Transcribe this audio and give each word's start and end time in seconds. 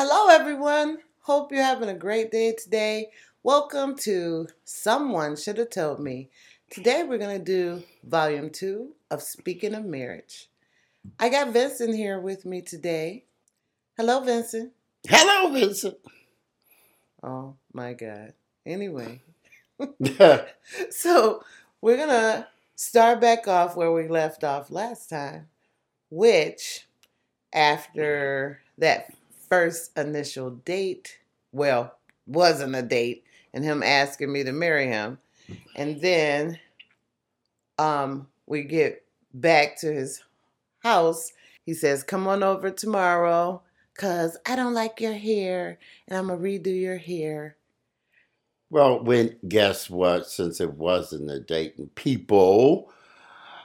Hello, 0.00 0.28
everyone. 0.28 0.98
Hope 1.22 1.50
you're 1.50 1.60
having 1.60 1.88
a 1.88 1.94
great 1.94 2.30
day 2.30 2.52
today. 2.52 3.08
Welcome 3.42 3.96
to 3.96 4.46
Someone 4.64 5.34
Should 5.34 5.58
Have 5.58 5.70
Told 5.70 5.98
Me. 5.98 6.30
Today, 6.70 7.02
we're 7.02 7.18
going 7.18 7.36
to 7.36 7.44
do 7.44 7.82
volume 8.04 8.48
two 8.50 8.94
of 9.10 9.20
Speaking 9.20 9.74
of 9.74 9.84
Marriage. 9.84 10.50
I 11.18 11.28
got 11.28 11.52
Vincent 11.52 11.96
here 11.96 12.20
with 12.20 12.46
me 12.46 12.62
today. 12.62 13.24
Hello, 13.96 14.20
Vincent. 14.20 14.70
Hello, 15.08 15.52
Vincent. 15.52 15.96
Oh, 17.24 17.56
my 17.72 17.92
God. 17.94 18.34
Anyway, 18.64 19.20
so 20.90 21.42
we're 21.80 21.96
going 21.96 22.08
to 22.08 22.46
start 22.76 23.20
back 23.20 23.48
off 23.48 23.74
where 23.74 23.90
we 23.90 24.06
left 24.06 24.44
off 24.44 24.70
last 24.70 25.10
time, 25.10 25.48
which 26.08 26.86
after 27.52 28.60
that 28.78 29.12
first 29.48 29.96
initial 29.96 30.50
date, 30.50 31.18
well, 31.52 31.94
wasn't 32.26 32.74
a 32.74 32.82
date, 32.82 33.24
and 33.54 33.64
him 33.64 33.82
asking 33.82 34.32
me 34.32 34.44
to 34.44 34.52
marry 34.52 34.86
him. 34.86 35.18
And 35.76 36.00
then 36.00 36.58
um 37.78 38.28
we 38.46 38.62
get 38.62 39.04
back 39.34 39.78
to 39.80 39.92
his 39.92 40.22
house. 40.80 41.32
He 41.64 41.74
says, 41.74 42.02
"Come 42.02 42.26
on 42.26 42.42
over 42.42 42.70
tomorrow 42.70 43.62
cuz 43.94 44.36
I 44.46 44.56
don't 44.56 44.74
like 44.74 45.00
your 45.00 45.14
hair 45.14 45.78
and 46.06 46.18
I'm 46.18 46.28
going 46.28 46.38
to 46.38 46.70
redo 46.70 46.80
your 46.80 46.98
hair." 46.98 47.58
well, 48.70 49.02
when 49.02 49.36
guess 49.46 49.88
what? 49.88 50.26
Since 50.26 50.60
it 50.60 50.74
wasn't 50.74 51.30
a 51.30 51.40
date, 51.40 51.74
and 51.78 51.94
people, 51.94 52.92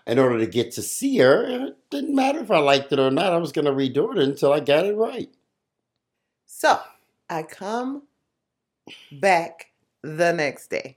in 0.08 0.20
order 0.20 0.39
to 0.39 0.47
get 0.47 0.72
to 0.73 0.81
see 0.81 1.17
her, 1.17 1.44
it 1.45 1.77
didn't 1.89 2.16
matter 2.16 2.39
if 2.39 2.52
I 2.52 2.59
liked 2.59 2.91
it 2.94 3.00
or 3.00 3.11
not. 3.11 3.34
I 3.34 3.38
was 3.38 3.52
going 3.52 3.66
to 3.66 3.72
redo 3.72 4.16
it 4.16 4.17
until 4.20 4.53
I 4.53 4.59
got 4.59 4.86
it 4.86 4.95
right. 4.95 5.30
So, 6.63 6.80
I 7.30 7.44
come 7.44 8.03
back 9.12 9.72
the 10.02 10.31
next 10.31 10.69
day. 10.69 10.95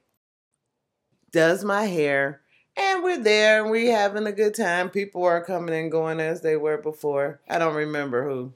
Does 1.33 1.65
my 1.65 1.87
hair 1.87 2.43
and 2.77 3.03
we're 3.03 3.21
there 3.21 3.63
and 3.63 3.73
we're 3.73 3.91
having 3.91 4.29
a 4.29 4.33
good 4.33 4.55
time. 4.55 4.91
People 4.91 5.25
are 5.25 5.43
coming 5.45 5.75
and 5.75 5.91
going 5.91 6.21
as 6.21 6.41
they 6.41 6.55
were 6.55 6.79
before. 6.79 7.41
I 7.49 7.59
don't 7.59 7.75
remember 7.75 8.29
who. 8.29 8.53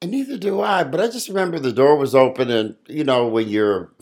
And 0.00 0.10
neither 0.10 0.38
do 0.38 0.62
I, 0.62 0.84
but 0.84 1.02
I 1.02 1.08
just 1.08 1.28
remember 1.28 1.58
the 1.58 1.70
door 1.70 1.98
was 1.98 2.14
open, 2.14 2.50
and 2.50 2.76
you 2.88 3.04
know, 3.04 3.28
when 3.28 3.50
you're 3.50 3.92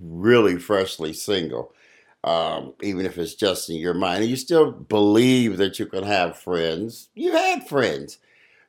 really 0.00 0.58
freshly 0.58 1.12
single, 1.12 1.74
um, 2.24 2.72
even 2.82 3.04
if 3.04 3.18
it's 3.18 3.34
just 3.34 3.68
in 3.68 3.76
your 3.76 3.92
mind, 3.92 4.24
you 4.24 4.36
still 4.36 4.72
believe 4.72 5.58
that 5.58 5.78
you 5.78 5.84
can 5.84 6.04
have 6.04 6.38
friends, 6.38 7.10
you 7.14 7.32
had 7.32 7.68
friends. 7.68 8.16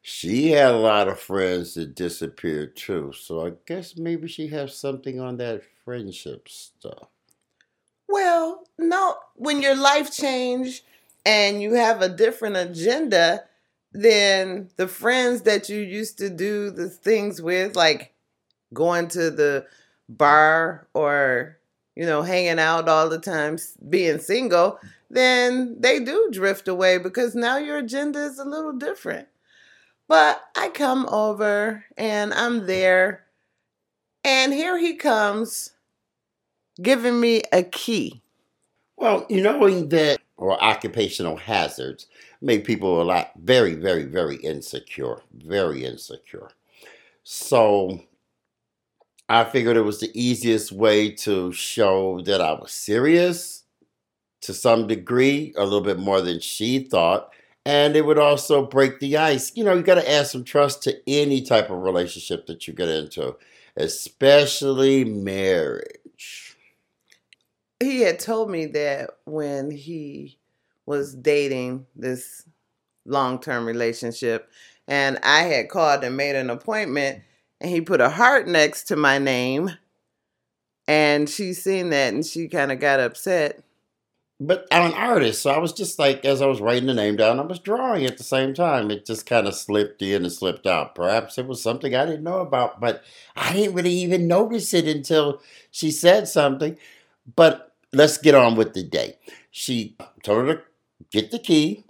She 0.10 0.52
had 0.52 0.72
a 0.72 0.78
lot 0.78 1.10
of 1.10 1.20
friends 1.20 1.74
that 1.74 1.94
disappeared 1.94 2.78
too, 2.78 3.12
so 3.12 3.46
I 3.46 3.52
guess 3.66 3.98
maybe 3.98 4.30
she 4.30 4.48
has 4.48 4.74
something 4.74 5.20
on 5.20 5.36
that 5.36 5.64
friendship 5.84 6.48
stuff. 6.48 7.10
Well, 8.08 8.64
no, 8.78 9.18
when 9.36 9.62
your 9.62 9.76
life 9.76 10.10
changed 10.14 10.86
and 11.26 11.62
you 11.62 11.74
have 11.74 12.02
a 12.02 12.08
different 12.08 12.56
agenda 12.56 13.44
than 13.92 14.70
the 14.78 14.88
friends 14.88 15.42
that 15.42 15.68
you 15.68 15.82
used 15.82 16.18
to 16.20 16.30
do 16.30 16.72
the 16.72 16.88
things 16.90 17.42
with, 17.42 17.76
like 17.76 18.14
going 18.74 19.10
to 19.10 19.30
the 19.30 19.66
bar 20.08 20.88
or, 20.94 21.58
you 21.98 22.06
know, 22.06 22.22
hanging 22.22 22.60
out 22.60 22.88
all 22.88 23.10
the 23.10 23.20
time, 23.20 23.58
being 23.90 24.20
single, 24.20 24.80
then 25.10 25.76
they 25.82 26.00
do 26.00 26.30
drift 26.32 26.70
away 26.70 26.98
because 26.98 27.36
now 27.36 27.58
your 27.58 27.80
agenda 27.80 28.24
is 28.24 28.40
a 28.40 28.46
little 28.46 28.72
different. 28.72 29.28
But 30.08 30.42
I 30.56 30.70
come 30.70 31.06
over 31.10 31.84
and 31.98 32.34
I'm 32.34 32.66
there, 32.66 33.26
and 34.24 34.54
here 34.54 34.78
he 34.78 34.96
comes 34.96 35.72
giving 36.82 37.20
me 37.20 37.42
a 37.52 37.64
key. 37.64 38.22
Well, 38.96 39.26
you 39.30 39.42
knowing 39.42 39.90
that 39.90 40.20
or 40.38 40.62
occupational 40.64 41.36
hazards 41.36 42.08
make 42.42 42.66
people 42.66 43.02
a 43.02 43.04
lot 43.04 43.32
very, 43.38 43.74
very, 43.74 44.04
very 44.04 44.38
insecure. 44.38 45.22
Very 45.34 45.84
insecure. 45.84 46.50
So 47.24 48.02
I 49.28 49.44
figured 49.44 49.76
it 49.76 49.82
was 49.82 50.00
the 50.00 50.12
easiest 50.14 50.72
way 50.72 51.12
to 51.12 51.52
show 51.52 52.22
that 52.22 52.40
I 52.40 52.54
was 52.54 52.72
serious 52.72 53.64
to 54.42 54.54
some 54.54 54.88
degree, 54.88 55.54
a 55.58 55.64
little 55.64 55.82
bit 55.82 56.00
more 56.00 56.22
than 56.22 56.40
she 56.40 56.80
thought. 56.80 57.34
And 57.68 57.98
it 57.98 58.06
would 58.06 58.18
also 58.18 58.66
break 58.66 59.02
the 59.02 59.18
ice. 59.18 59.52
You 59.54 59.66
know, 59.66 59.74
you 59.74 59.84
got 59.84 59.96
to 59.96 60.10
add 60.10 60.28
some 60.28 60.46
trust 60.46 60.84
to 60.84 60.98
any 61.06 61.42
type 61.42 61.70
of 61.70 61.84
relationship 61.84 62.46
that 62.48 62.66
you 62.66 62.74
get 62.74 62.88
into, 62.88 63.36
especially 63.76 65.04
marriage. 65.04 66.56
he 67.82 68.04
had 68.04 68.20
told 68.20 68.50
me 68.50 68.68
that 68.68 69.10
when 69.26 69.70
he 69.70 70.38
was 70.86 71.14
dating 71.14 71.86
this 71.94 72.48
long-term 73.06 73.66
relationship 73.66 74.50
and 74.88 75.20
I 75.22 75.44
had 75.44 75.68
called 75.68 76.06
and 76.06 76.16
made 76.16 76.38
an 76.38 76.50
appointment 76.50 77.22
and 77.60 77.70
he 77.70 77.82
put 77.82 78.00
a 78.00 78.10
heart 78.10 78.48
next 78.48 78.86
to 78.86 78.96
my 78.96 79.18
name 79.18 79.72
and 80.88 81.30
she 81.30 81.52
seen 81.52 81.90
that 81.90 82.14
and 82.14 82.26
she 82.26 82.48
kind 82.48 82.72
of 82.72 82.80
got 82.80 83.02
upset. 83.02 83.62
But 84.40 84.68
I'm 84.72 84.92
an 84.92 84.94
artist, 84.94 85.42
so 85.42 85.50
I 85.50 85.58
was 85.58 85.74
just 85.74 85.98
like, 85.98 86.24
as 86.24 86.44
I 86.44 86.46
was 86.46 86.62
writing 86.62 86.86
the 86.86 86.94
name 86.94 87.16
down, 87.16 87.40
I 87.40 87.44
was 87.44 87.58
drawing 87.58 88.06
at 88.06 88.18
the 88.20 88.24
same 88.24 88.54
time. 88.54 88.92
It 88.92 89.04
just 89.04 89.26
kind 89.26 89.48
of 89.48 89.56
slipped 89.56 90.02
in 90.04 90.24
and 90.24 90.32
slipped 90.32 90.68
out. 90.68 90.94
Perhaps 90.94 91.40
it 91.40 91.48
was 91.48 91.60
something 91.62 91.96
I 91.96 92.06
didn't 92.06 92.24
know 92.24 92.42
about, 92.42 92.80
but 92.80 93.04
I 93.36 93.52
didn't 93.54 93.74
really 93.74 93.94
even 93.94 94.28
notice 94.28 94.76
it 94.76 94.88
until 94.88 95.42
she 95.72 95.90
said 95.90 96.28
something. 96.28 96.78
But 97.36 97.74
let's 97.94 98.20
get 98.20 98.36
on 98.36 98.56
with 98.56 98.74
the 98.74 98.84
day. 98.84 99.18
She 99.50 99.96
told 100.22 100.48
her 100.48 100.56
to 100.56 100.62
get 101.10 101.32
the 101.32 101.40
key, 101.40 101.86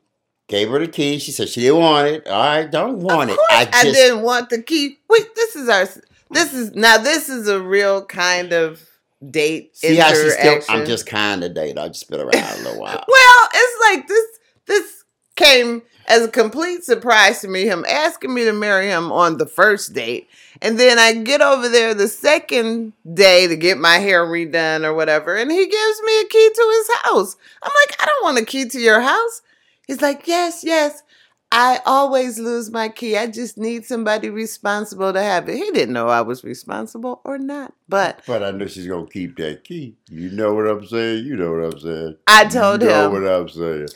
gave 0.48 0.70
her 0.70 0.80
the 0.80 0.88
key. 0.88 1.20
She 1.20 1.34
said 1.34 1.50
she 1.50 1.62
didn't 1.62 1.82
want 1.82 2.08
it. 2.08 2.28
I 2.30 2.64
don't 2.64 3.00
want 3.00 3.30
of 3.30 3.36
it. 3.36 3.42
I 3.50 3.68
I, 3.74 3.84
just 3.84 3.96
didn't 3.96 4.22
want 4.22 4.50
the 4.50 4.62
key. 4.62 5.00
Wait, 5.10 5.36
this 5.36 5.58
is 5.58 5.68
our 5.68 5.86
this 6.32 6.54
is 6.54 6.76
now 6.76 6.98
this 6.98 7.28
is 7.28 7.48
a 7.48 7.62
real 7.62 8.06
kind 8.06 8.54
of 8.54 8.88
date 9.32 9.76
see 9.76 9.96
how 9.96 10.14
still. 10.14 10.62
I'm 10.70 10.86
just 10.86 11.06
kind 11.06 11.44
of 11.44 11.54
date. 11.54 11.78
I've 11.78 11.94
just 11.94 12.10
been 12.10 12.20
around 12.20 12.34
a 12.34 12.64
little 12.64 12.80
while. 12.80 13.04
Well, 13.08 13.50
it's 13.54 13.78
like 13.92 14.08
this 14.08 14.26
this 14.66 15.04
came 15.36 15.82
as 16.08 16.24
a 16.24 16.30
complete 16.30 16.84
surprise 16.84 17.42
to 17.42 17.48
me, 17.48 17.66
him 17.66 17.86
asking 17.88 18.34
me 18.34 18.46
to 18.46 18.54
marry 18.54 18.88
him 18.88 19.12
on 19.12 19.38
the 19.38 19.46
first 19.46 19.94
date. 19.94 20.30
And 20.62 20.80
then 20.80 20.98
I 20.98 21.14
get 21.14 21.42
over 21.42 21.68
there 21.70 21.94
the 21.94 22.08
second 22.08 22.94
day 23.14 23.48
to 23.48 23.56
get 23.56 23.78
my 23.78 24.00
hair 24.00 24.26
redone 24.26 24.84
or 24.86 24.94
whatever, 24.94 25.36
and 25.36 25.52
he 25.52 25.68
gives 25.68 26.02
me 26.04 26.22
a 26.22 26.26
key 26.26 26.50
to 26.56 26.74
his 26.78 26.90
house. 27.04 27.36
I'm 27.62 27.72
like, 27.88 28.02
I 28.02 28.06
don't 28.06 28.24
want 28.24 28.40
a 28.40 28.46
key 28.46 28.66
to 28.70 28.80
your 28.80 29.02
house. 29.02 29.42
He's 29.86 30.02
like, 30.02 30.28
Yes, 30.28 30.64
yes. 30.64 31.04
I 31.52 31.80
always 31.86 32.38
lose 32.38 32.70
my 32.70 32.90
key. 32.90 33.18
I 33.18 33.28
just 33.28 33.58
need 33.58 33.86
somebody 33.86 34.30
responsible 34.30 35.14
to 35.14 35.22
have 35.22 35.48
it. 35.48 35.56
He 35.56 35.72
didn't 35.72 35.94
know 35.94 36.08
I 36.08 36.22
was 36.22 36.44
responsible 36.44 37.22
or 37.24 37.38
not, 37.38 37.74
but 37.88 38.22
But 38.28 38.44
I 38.44 38.52
know 38.52 38.68
she's 38.68 38.88
gonna 38.88 39.08
keep 39.08 39.38
that 39.38 39.64
key. 39.64 39.96
You 40.10 40.30
know 40.32 40.54
what 40.54 40.68
I'm 40.68 40.86
saying? 40.86 41.26
You 41.26 41.38
know 41.38 41.52
what 41.52 41.74
I'm 41.74 41.80
saying? 41.80 42.18
I 42.28 42.46
told 42.46 42.82
you 42.82 42.90
know 42.90 43.06
him. 43.06 43.24
what 43.24 43.32
I'm 43.32 43.50
saying. 43.50 43.88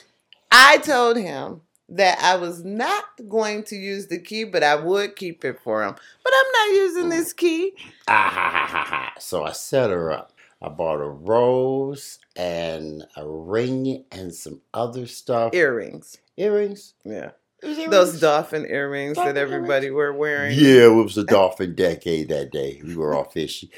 I 0.52 0.78
told 0.78 1.18
him 1.18 1.62
that 1.90 2.20
I 2.22 2.38
was 2.38 2.64
not 2.64 3.04
going 3.28 3.64
to 3.64 3.76
use 3.76 4.08
the 4.08 4.20
key, 4.20 4.46
but 4.46 4.64
I 4.64 4.76
would 4.76 5.16
keep 5.16 5.44
it 5.44 5.60
for 5.62 5.84
him. 5.84 5.94
But 6.24 6.34
I'm 6.34 6.52
not 6.54 6.78
using 6.78 7.10
this 7.10 7.34
key. 7.34 7.74
Ah, 8.08 8.30
ha, 8.34 8.50
ha, 8.50 8.66
ha, 8.66 8.84
ha. 8.86 9.14
So 9.20 9.44
I 9.44 9.52
set 9.52 9.90
her 9.90 10.12
up. 10.12 10.32
I 10.62 10.70
bought 10.70 11.02
a 11.02 11.10
rose 11.10 12.20
and 12.36 13.06
a 13.18 13.28
ring 13.28 14.06
and 14.12 14.34
some 14.34 14.62
other 14.74 15.08
stuff. 15.08 15.54
Earrings. 15.54 16.18
Earrings? 16.38 16.94
Yeah. 17.04 17.32
It 17.62 17.92
Those 17.92 18.20
dolphin 18.20 18.66
earrings 18.66 19.16
Dolphin 19.16 19.36
that 19.36 19.42
everybody 19.42 19.92
were 19.92 20.12
wearing. 20.12 20.58
Yeah, 20.58 20.86
it 20.86 21.04
was 21.04 21.18
a 21.18 21.24
dolphin 21.24 21.76
decade 21.76 22.30
that 22.30 22.52
day. 22.52 22.82
We 22.84 22.96
were 22.96 23.14
all 23.14 23.26
fishy. 23.26 23.70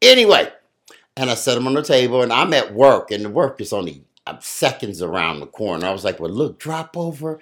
Anyway, 0.00 0.52
and 1.16 1.30
I 1.30 1.34
set 1.34 1.54
them 1.56 1.66
on 1.66 1.74
the 1.74 1.82
table, 1.82 2.22
and 2.22 2.32
I'm 2.32 2.52
at 2.52 2.74
work, 2.74 3.10
and 3.10 3.24
the 3.24 3.30
work 3.30 3.60
is 3.60 3.72
only 3.72 4.04
uh, 4.26 4.38
seconds 4.38 5.02
around 5.02 5.40
the 5.40 5.46
corner. 5.46 5.86
I 5.86 5.92
was 5.92 6.04
like, 6.04 6.20
well, 6.20 6.30
look, 6.30 6.58
drop 6.58 6.96
over, 6.96 7.40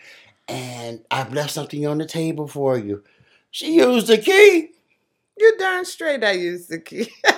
and 0.49 1.05
I've 1.11 1.35
left 1.35 1.50
something 1.50 1.87
on 1.87 1.99
the 1.99 2.06
table 2.06 2.49
for 2.49 2.79
you. 2.79 3.03
She 3.50 3.75
used 3.75 4.06
the 4.06 4.19
key. 4.19 4.71
You're 5.37 5.56
darn 5.59 5.85
straight 5.85 6.25
I 6.25 6.33
used 6.33 6.71
the 6.71 6.79
key. 6.79 7.11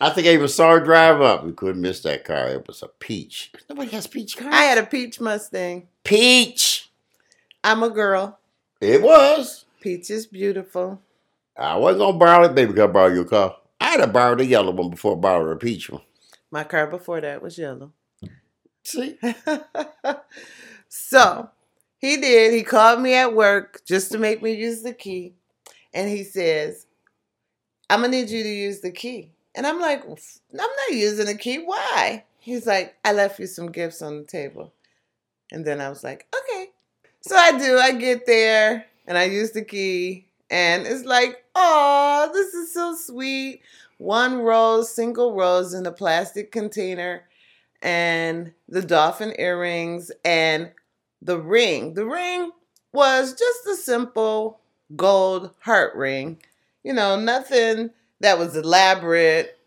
I 0.00 0.10
think 0.10 0.26
I 0.26 0.30
even 0.32 0.48
saw 0.48 0.70
her 0.72 0.80
drive 0.80 1.20
up. 1.20 1.44
We 1.44 1.52
couldn't 1.52 1.80
miss 1.80 2.00
that 2.00 2.24
car. 2.24 2.48
It 2.48 2.66
was 2.66 2.82
a 2.82 2.88
peach. 2.88 3.52
Nobody 3.68 3.90
has 3.92 4.06
peach 4.06 4.36
cars. 4.36 4.52
I 4.52 4.62
had 4.64 4.78
a 4.78 4.86
peach 4.86 5.20
Mustang. 5.20 5.86
peach. 6.02 6.90
I'm 7.62 7.82
a 7.82 7.90
girl. 7.90 8.38
It 8.80 9.00
was. 9.02 9.64
Peach 9.80 10.10
is 10.10 10.26
beautiful. 10.26 11.00
I 11.56 11.76
wasn't 11.76 12.00
gonna 12.00 12.18
borrow 12.18 12.44
it, 12.46 12.54
baby. 12.54 12.72
Can 12.72 12.82
I 12.82 12.86
borrow 12.88 13.12
your 13.14 13.24
car? 13.24 13.56
I'd 13.80 14.00
have 14.00 14.12
borrowed 14.12 14.38
the 14.38 14.46
yellow 14.46 14.72
one 14.72 14.90
before 14.90 15.16
I 15.16 15.20
borrowed 15.20 15.60
the 15.60 15.64
peach 15.64 15.88
one. 15.90 16.02
My 16.50 16.64
car 16.64 16.86
before 16.86 17.20
that 17.20 17.40
was 17.42 17.56
yellow. 17.58 17.92
See, 18.84 19.16
so 20.88 21.50
he 21.98 22.16
did. 22.16 22.52
He 22.52 22.62
called 22.62 23.00
me 23.00 23.14
at 23.14 23.34
work 23.34 23.82
just 23.86 24.10
to 24.12 24.18
make 24.18 24.42
me 24.42 24.52
use 24.54 24.82
the 24.82 24.92
key. 24.92 25.34
and 25.94 26.08
he 26.08 26.24
says, 26.24 26.86
I'm 27.88 28.00
gonna 28.00 28.10
need 28.12 28.30
you 28.30 28.42
to 28.42 28.48
use 28.48 28.80
the 28.80 28.90
key. 28.90 29.30
And 29.54 29.66
I'm 29.66 29.80
like, 29.80 30.04
I'm 30.04 30.16
not 30.52 30.92
using 30.92 31.26
the 31.26 31.34
key. 31.34 31.58
Why? 31.58 32.24
He's 32.38 32.66
like, 32.66 32.94
I 33.04 33.12
left 33.12 33.38
you 33.38 33.46
some 33.46 33.70
gifts 33.70 34.02
on 34.02 34.18
the 34.18 34.24
table. 34.24 34.72
And 35.52 35.64
then 35.64 35.80
I 35.80 35.88
was 35.88 36.02
like, 36.02 36.26
okay. 36.34 36.70
So 37.20 37.36
I 37.36 37.58
do. 37.58 37.78
I 37.78 37.92
get 37.92 38.26
there 38.26 38.86
and 39.06 39.18
I 39.18 39.24
use 39.24 39.52
the 39.52 39.64
key. 39.64 40.26
And 40.50 40.86
it's 40.86 41.04
like, 41.04 41.44
oh, 41.54 42.30
this 42.32 42.54
is 42.54 42.72
so 42.72 42.94
sweet. 42.94 43.62
One 43.98 44.38
rose, 44.38 44.92
single 44.92 45.34
rose 45.34 45.74
in 45.74 45.86
a 45.86 45.92
plastic 45.92 46.50
container, 46.50 47.22
and 47.80 48.52
the 48.68 48.82
dolphin 48.82 49.32
earrings, 49.38 50.10
and 50.24 50.72
the 51.22 51.38
ring. 51.38 51.94
The 51.94 52.04
ring 52.04 52.50
was 52.92 53.34
just 53.34 53.66
a 53.66 53.76
simple 53.76 54.58
gold 54.96 55.52
heart 55.60 55.94
ring. 55.94 56.42
You 56.82 56.94
know, 56.94 57.18
nothing 57.18 57.90
that 58.22 58.38
was 58.38 58.56
elaborate 58.56 59.58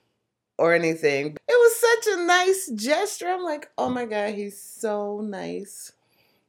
or 0.58 0.74
anything. 0.74 1.28
It 1.28 1.40
was 1.48 1.80
such 1.80 2.14
a 2.14 2.26
nice 2.26 2.72
gesture. 2.76 3.28
I'm 3.28 3.44
like, 3.44 3.70
oh 3.78 3.90
my 3.90 4.06
God, 4.06 4.34
he's 4.34 4.60
so 4.60 5.22
nice. 5.22 5.92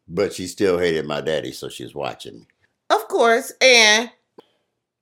But 0.09 0.33
she 0.33 0.47
still 0.47 0.79
hated 0.79 1.05
my 1.05 1.21
daddy, 1.21 1.53
so 1.53 1.69
she's 1.69 1.95
watching 1.95 2.39
me. 2.41 2.47
Of 2.91 3.09
course. 3.09 3.53
And 3.61 4.11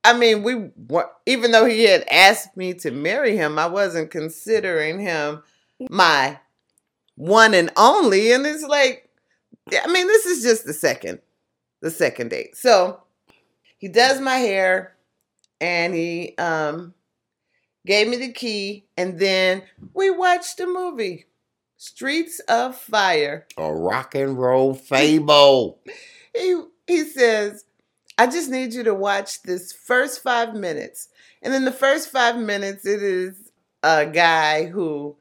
I 0.02 0.16
mean, 0.16 0.42
we 0.42 0.70
were, 0.88 1.10
even 1.26 1.52
though 1.52 1.66
he 1.66 1.84
had 1.84 2.04
asked 2.10 2.56
me 2.56 2.72
to 2.74 2.90
marry 2.90 3.36
him, 3.36 3.58
I 3.58 3.66
wasn't 3.66 4.10
considering 4.10 4.98
him 4.98 5.42
my 5.90 6.38
one 7.16 7.52
and 7.52 7.70
only. 7.76 8.32
And 8.32 8.46
it's 8.46 8.64
like, 8.64 9.10
I 9.70 9.86
mean, 9.90 10.06
this 10.06 10.24
is 10.24 10.42
just 10.42 10.64
the 10.64 10.72
second, 10.72 11.20
the 11.82 11.90
second 11.90 12.30
date. 12.30 12.56
So 12.56 13.02
he 13.76 13.88
does 13.88 14.20
my 14.20 14.36
hair 14.36 14.93
and 15.64 15.94
he 15.94 16.34
um 16.36 16.92
gave 17.86 18.06
me 18.06 18.16
the 18.16 18.32
key, 18.32 18.86
and 18.96 19.18
then 19.18 19.62
we 19.94 20.10
watched 20.10 20.58
the 20.58 20.66
movie, 20.66 21.24
Streets 21.78 22.40
of 22.48 22.76
Fire. 22.76 23.46
A 23.56 23.72
rock 23.72 24.14
and 24.14 24.38
roll 24.38 24.74
fable. 24.74 25.80
he 26.34 26.62
he 26.86 27.04
says, 27.04 27.64
I 28.18 28.26
just 28.26 28.50
need 28.50 28.74
you 28.74 28.82
to 28.84 28.94
watch 28.94 29.42
this 29.42 29.72
first 29.72 30.22
five 30.22 30.54
minutes. 30.54 31.08
And 31.42 31.54
in 31.54 31.64
the 31.64 31.72
first 31.72 32.10
five 32.10 32.36
minutes, 32.36 32.86
it 32.86 33.02
is 33.02 33.50
a 33.82 34.06
guy 34.06 34.66
who 34.66 35.16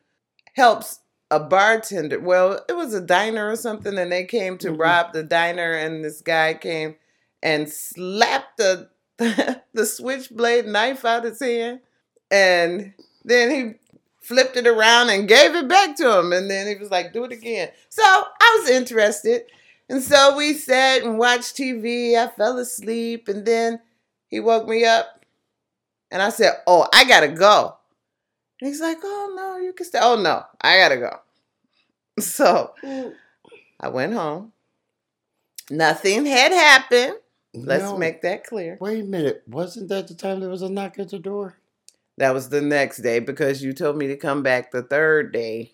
helps 0.55 0.99
a 1.31 1.39
bartender. 1.39 2.19
Well, 2.19 2.63
it 2.67 2.73
was 2.73 2.93
a 2.93 3.01
diner 3.01 3.49
or 3.49 3.55
something, 3.55 3.97
and 3.97 4.11
they 4.11 4.25
came 4.25 4.57
to 4.59 4.69
mm-hmm. 4.69 4.81
rob 4.81 5.13
the 5.13 5.23
diner, 5.23 5.71
and 5.71 6.03
this 6.03 6.21
guy 6.21 6.53
came 6.53 6.95
and 7.41 7.69
slapped 7.69 8.57
the 8.57 8.89
the 9.73 9.85
switchblade 9.85 10.65
knife 10.65 11.05
out 11.05 11.23
his 11.23 11.39
hand 11.39 11.79
and 12.31 12.93
then 13.23 13.51
he 13.51 13.73
flipped 14.23 14.57
it 14.57 14.65
around 14.65 15.09
and 15.09 15.27
gave 15.27 15.53
it 15.53 15.67
back 15.67 15.95
to 15.97 16.19
him. 16.19 16.33
And 16.33 16.49
then 16.49 16.67
he 16.67 16.75
was 16.75 16.89
like, 16.89 17.13
do 17.13 17.25
it 17.25 17.31
again. 17.31 17.69
So 17.89 18.03
I 18.03 18.57
was 18.59 18.69
interested. 18.69 19.43
And 19.89 20.01
so 20.01 20.35
we 20.35 20.53
sat 20.53 21.03
and 21.03 21.19
watched 21.19 21.55
TV. 21.57 22.15
I 22.15 22.27
fell 22.27 22.57
asleep. 22.57 23.27
And 23.27 23.45
then 23.45 23.79
he 24.29 24.39
woke 24.39 24.67
me 24.67 24.85
up. 24.85 25.25
And 26.09 26.21
I 26.21 26.29
said, 26.29 26.53
Oh, 26.67 26.87
I 26.93 27.05
got 27.05 27.21
to 27.21 27.27
go. 27.27 27.75
And 28.61 28.67
he's 28.67 28.81
like, 28.81 28.99
Oh, 29.03 29.33
no, 29.35 29.57
you 29.57 29.73
can 29.73 29.85
stay. 29.85 29.99
Oh, 30.01 30.15
no, 30.19 30.43
I 30.61 30.77
got 30.77 30.89
to 30.89 30.97
go. 30.97 31.19
So 32.19 32.73
I 33.79 33.87
went 33.87 34.13
home. 34.13 34.53
Nothing 35.71 36.27
had 36.27 36.51
happened. 36.51 37.15
Let's 37.53 37.83
no, 37.83 37.97
make 37.97 38.21
that 38.23 38.45
clear. 38.45 38.77
Wait 38.81 39.01
a 39.01 39.03
minute. 39.03 39.43
Wasn't 39.47 39.89
that 39.89 40.07
the 40.07 40.15
time 40.15 40.39
there 40.39 40.49
was 40.49 40.61
a 40.61 40.69
knock 40.69 40.97
at 40.97 41.09
the 41.09 41.19
door? 41.19 41.57
That 42.17 42.33
was 42.33 42.49
the 42.49 42.61
next 42.61 42.97
day 42.97 43.19
because 43.19 43.63
you 43.63 43.73
told 43.73 43.97
me 43.97 44.07
to 44.07 44.17
come 44.17 44.43
back 44.43 44.71
the 44.71 44.83
third 44.83 45.31
day. 45.31 45.73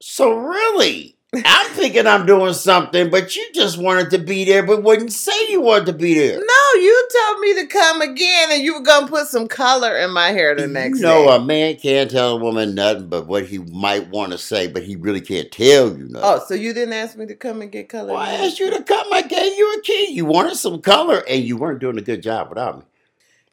So 0.00 0.32
really, 0.32 1.18
I'm 1.34 1.70
thinking 1.72 2.06
I'm 2.06 2.24
doing 2.24 2.54
something, 2.54 3.10
but 3.10 3.36
you 3.36 3.46
just 3.52 3.76
wanted 3.76 4.10
to 4.12 4.18
be 4.18 4.46
there, 4.46 4.62
but 4.62 4.82
wouldn't 4.82 5.12
say 5.12 5.50
you 5.50 5.60
wanted 5.60 5.86
to 5.86 5.92
be 5.92 6.14
there. 6.14 6.38
No, 6.38 6.80
you 6.80 7.08
told 7.12 7.40
me 7.40 7.54
to 7.56 7.66
come 7.66 8.00
again, 8.00 8.48
and 8.50 8.62
you 8.62 8.74
were 8.74 8.82
gonna 8.82 9.06
put 9.06 9.26
some 9.26 9.46
color 9.46 9.94
in 9.98 10.10
my 10.10 10.30
hair 10.30 10.54
the 10.54 10.66
next 10.66 10.98
you 10.98 11.02
know, 11.02 11.26
day. 11.26 11.36
a 11.36 11.40
man 11.40 11.76
can't 11.76 12.10
tell 12.10 12.36
a 12.36 12.36
woman 12.36 12.74
nothing 12.74 13.08
but 13.08 13.26
what 13.26 13.44
he 13.44 13.58
might 13.58 14.08
want 14.08 14.32
to 14.32 14.38
say, 14.38 14.68
but 14.68 14.84
he 14.84 14.96
really 14.96 15.20
can't 15.20 15.52
tell 15.52 15.88
you 15.88 16.08
oh, 16.08 16.12
nothing. 16.12 16.20
Oh, 16.22 16.44
so 16.48 16.54
you 16.54 16.72
didn't 16.72 16.94
ask 16.94 17.18
me 17.18 17.26
to 17.26 17.34
come 17.34 17.60
and 17.60 17.70
get 17.70 17.90
color? 17.90 18.14
Well, 18.14 18.22
I 18.22 18.32
asked 18.32 18.58
you 18.58 18.70
to 18.70 18.82
come. 18.82 19.12
I 19.12 19.20
gave 19.20 19.57
you 20.18 20.24
wanted 20.24 20.56
some 20.56 20.82
color, 20.82 21.22
and 21.28 21.44
you 21.44 21.56
weren't 21.56 21.78
doing 21.78 21.96
a 21.96 22.02
good 22.02 22.24
job 22.24 22.48
without 22.48 22.80
me. 22.80 22.84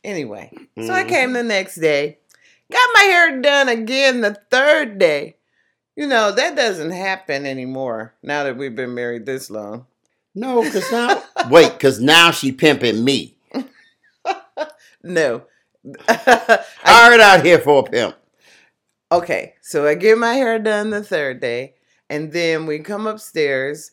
Anyway, 0.04 0.50
mm-hmm. 0.52 0.88
so 0.88 0.94
I 0.94 1.04
came 1.04 1.28
mm-hmm. 1.28 1.34
the 1.34 1.44
next 1.44 1.76
day, 1.76 2.18
got 2.72 2.90
my 2.96 3.02
hair 3.02 3.40
done 3.40 3.70
again 3.70 4.22
the 4.22 4.34
third 4.50 4.98
day. 4.98 5.38
You 5.96 6.08
know, 6.08 6.32
that 6.32 6.56
doesn't 6.56 6.90
happen 6.90 7.46
anymore 7.46 8.16
now 8.24 8.44
that 8.44 8.58
we've 8.58 8.76
been 8.76 8.96
married 8.96 9.28
this 9.28 9.52
long. 9.52 9.86
No, 10.34 10.64
because 10.64 10.92
now, 10.92 11.24
wait, 11.50 11.72
because 11.74 12.02
now 12.02 12.32
she 12.32 12.52
pimping 12.52 13.04
me. 13.04 13.38
no. 15.04 15.44
Hired 16.10 17.22
out 17.22 17.46
here 17.46 17.60
for 17.60 17.82
a 17.82 17.84
pimp. 17.84 18.16
Okay, 19.12 19.54
so 19.62 19.88
I 19.88 19.94
get 19.94 20.18
my 20.18 20.34
hair 20.34 20.58
done 20.58 20.90
the 20.90 21.04
third 21.04 21.40
day, 21.40 21.76
and 22.10 22.34
then 22.34 22.66
we 22.66 22.80
come 22.80 23.06
upstairs, 23.06 23.92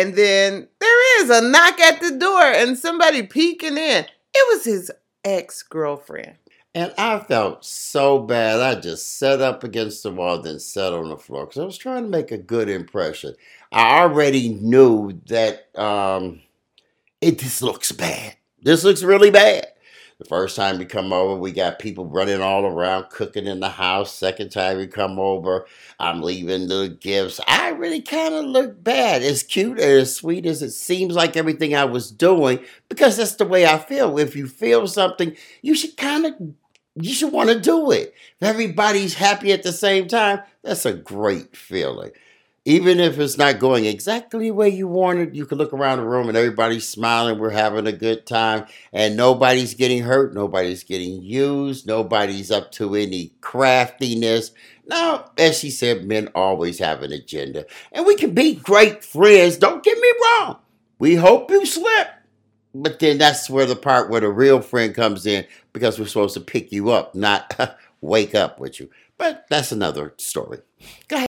and 0.00 0.14
then 0.14 0.66
there 0.78 1.22
is 1.22 1.28
a 1.30 1.42
knock 1.42 1.78
at 1.78 2.00
the 2.00 2.16
door 2.16 2.42
and 2.42 2.78
somebody 2.78 3.22
peeking 3.22 3.76
in. 3.76 4.06
It 4.34 4.54
was 4.54 4.64
his 4.64 4.90
ex 5.24 5.62
girlfriend. 5.62 6.36
And 6.74 6.94
I 6.96 7.18
felt 7.18 7.64
so 7.64 8.20
bad. 8.20 8.60
I 8.60 8.80
just 8.80 9.18
sat 9.18 9.40
up 9.42 9.62
against 9.62 10.02
the 10.02 10.10
wall, 10.10 10.40
then 10.40 10.58
sat 10.58 10.94
on 10.94 11.10
the 11.10 11.18
floor 11.18 11.44
because 11.44 11.60
I 11.60 11.64
was 11.64 11.76
trying 11.76 12.04
to 12.04 12.08
make 12.08 12.30
a 12.30 12.38
good 12.38 12.70
impression. 12.70 13.34
I 13.72 14.00
already 14.00 14.48
knew 14.48 15.20
that 15.26 15.68
um, 15.76 16.40
it 17.20 17.38
just 17.38 17.60
looks 17.60 17.92
bad. 17.92 18.36
This 18.62 18.84
looks 18.84 19.02
really 19.02 19.30
bad. 19.30 19.66
The 20.20 20.26
first 20.26 20.54
time 20.54 20.76
we 20.76 20.84
come 20.84 21.14
over, 21.14 21.34
we 21.34 21.50
got 21.50 21.78
people 21.78 22.04
running 22.04 22.42
all 22.42 22.66
around 22.66 23.08
cooking 23.08 23.46
in 23.46 23.60
the 23.60 23.70
house. 23.70 24.14
Second 24.14 24.50
time 24.50 24.76
we 24.76 24.86
come 24.86 25.18
over, 25.18 25.66
I'm 25.98 26.20
leaving 26.20 26.68
the 26.68 26.94
gifts. 27.00 27.40
I 27.48 27.70
really 27.70 28.02
kind 28.02 28.34
of 28.34 28.44
look 28.44 28.84
bad. 28.84 29.22
As 29.22 29.42
cute 29.42 29.78
and 29.78 29.92
as 29.92 30.14
sweet 30.14 30.44
as 30.44 30.60
it 30.60 30.72
seems 30.72 31.14
like 31.14 31.38
everything 31.38 31.74
I 31.74 31.86
was 31.86 32.10
doing, 32.10 32.62
because 32.90 33.16
that's 33.16 33.36
the 33.36 33.46
way 33.46 33.64
I 33.64 33.78
feel. 33.78 34.18
If 34.18 34.36
you 34.36 34.46
feel 34.46 34.86
something, 34.86 35.34
you 35.62 35.74
should 35.74 35.96
kind 35.96 36.26
of 36.26 36.34
you 36.96 37.14
should 37.14 37.32
want 37.32 37.48
to 37.48 37.58
do 37.58 37.90
it. 37.90 38.12
If 38.42 38.46
everybody's 38.46 39.14
happy 39.14 39.52
at 39.52 39.62
the 39.62 39.72
same 39.72 40.06
time, 40.06 40.40
that's 40.62 40.84
a 40.84 40.92
great 40.92 41.56
feeling 41.56 42.10
even 42.64 43.00
if 43.00 43.18
it's 43.18 43.38
not 43.38 43.58
going 43.58 43.86
exactly 43.86 44.46
the 44.46 44.50
way 44.50 44.68
you 44.68 44.86
wanted, 44.86 45.34
you 45.34 45.46
can 45.46 45.56
look 45.56 45.72
around 45.72 45.98
the 45.98 46.04
room 46.04 46.28
and 46.28 46.36
everybody's 46.36 46.86
smiling. 46.86 47.38
We're 47.38 47.50
having 47.50 47.86
a 47.86 47.92
good 47.92 48.26
time, 48.26 48.66
and 48.92 49.16
nobody's 49.16 49.74
getting 49.74 50.02
hurt, 50.02 50.34
nobody's 50.34 50.84
getting 50.84 51.22
used, 51.22 51.86
nobody's 51.86 52.50
up 52.50 52.70
to 52.72 52.94
any 52.94 53.32
craftiness. 53.40 54.52
Now, 54.86 55.30
as 55.38 55.58
she 55.58 55.70
said, 55.70 56.04
men 56.04 56.28
always 56.34 56.78
have 56.80 57.02
an 57.02 57.12
agenda, 57.12 57.64
and 57.92 58.04
we 58.04 58.14
can 58.14 58.34
be 58.34 58.56
great 58.56 59.04
friends. 59.04 59.56
Don't 59.56 59.82
get 59.82 59.98
me 59.98 60.12
wrong. 60.22 60.58
We 60.98 61.14
hope 61.14 61.50
you 61.50 61.64
slip. 61.64 62.08
But 62.74 63.00
then 63.00 63.18
that's 63.18 63.50
where 63.50 63.66
the 63.66 63.74
part 63.74 64.10
where 64.10 64.20
the 64.20 64.28
real 64.30 64.60
friend 64.60 64.94
comes 64.94 65.26
in 65.26 65.44
because 65.72 65.98
we're 65.98 66.06
supposed 66.06 66.34
to 66.34 66.40
pick 66.40 66.70
you 66.70 66.90
up, 66.90 67.14
not 67.14 67.76
wake 68.00 68.34
up 68.34 68.60
with 68.60 68.78
you. 68.78 68.90
But 69.18 69.46
that's 69.50 69.72
another 69.72 70.14
story. 70.18 70.58
Go 71.08 71.16
ahead 71.16 71.29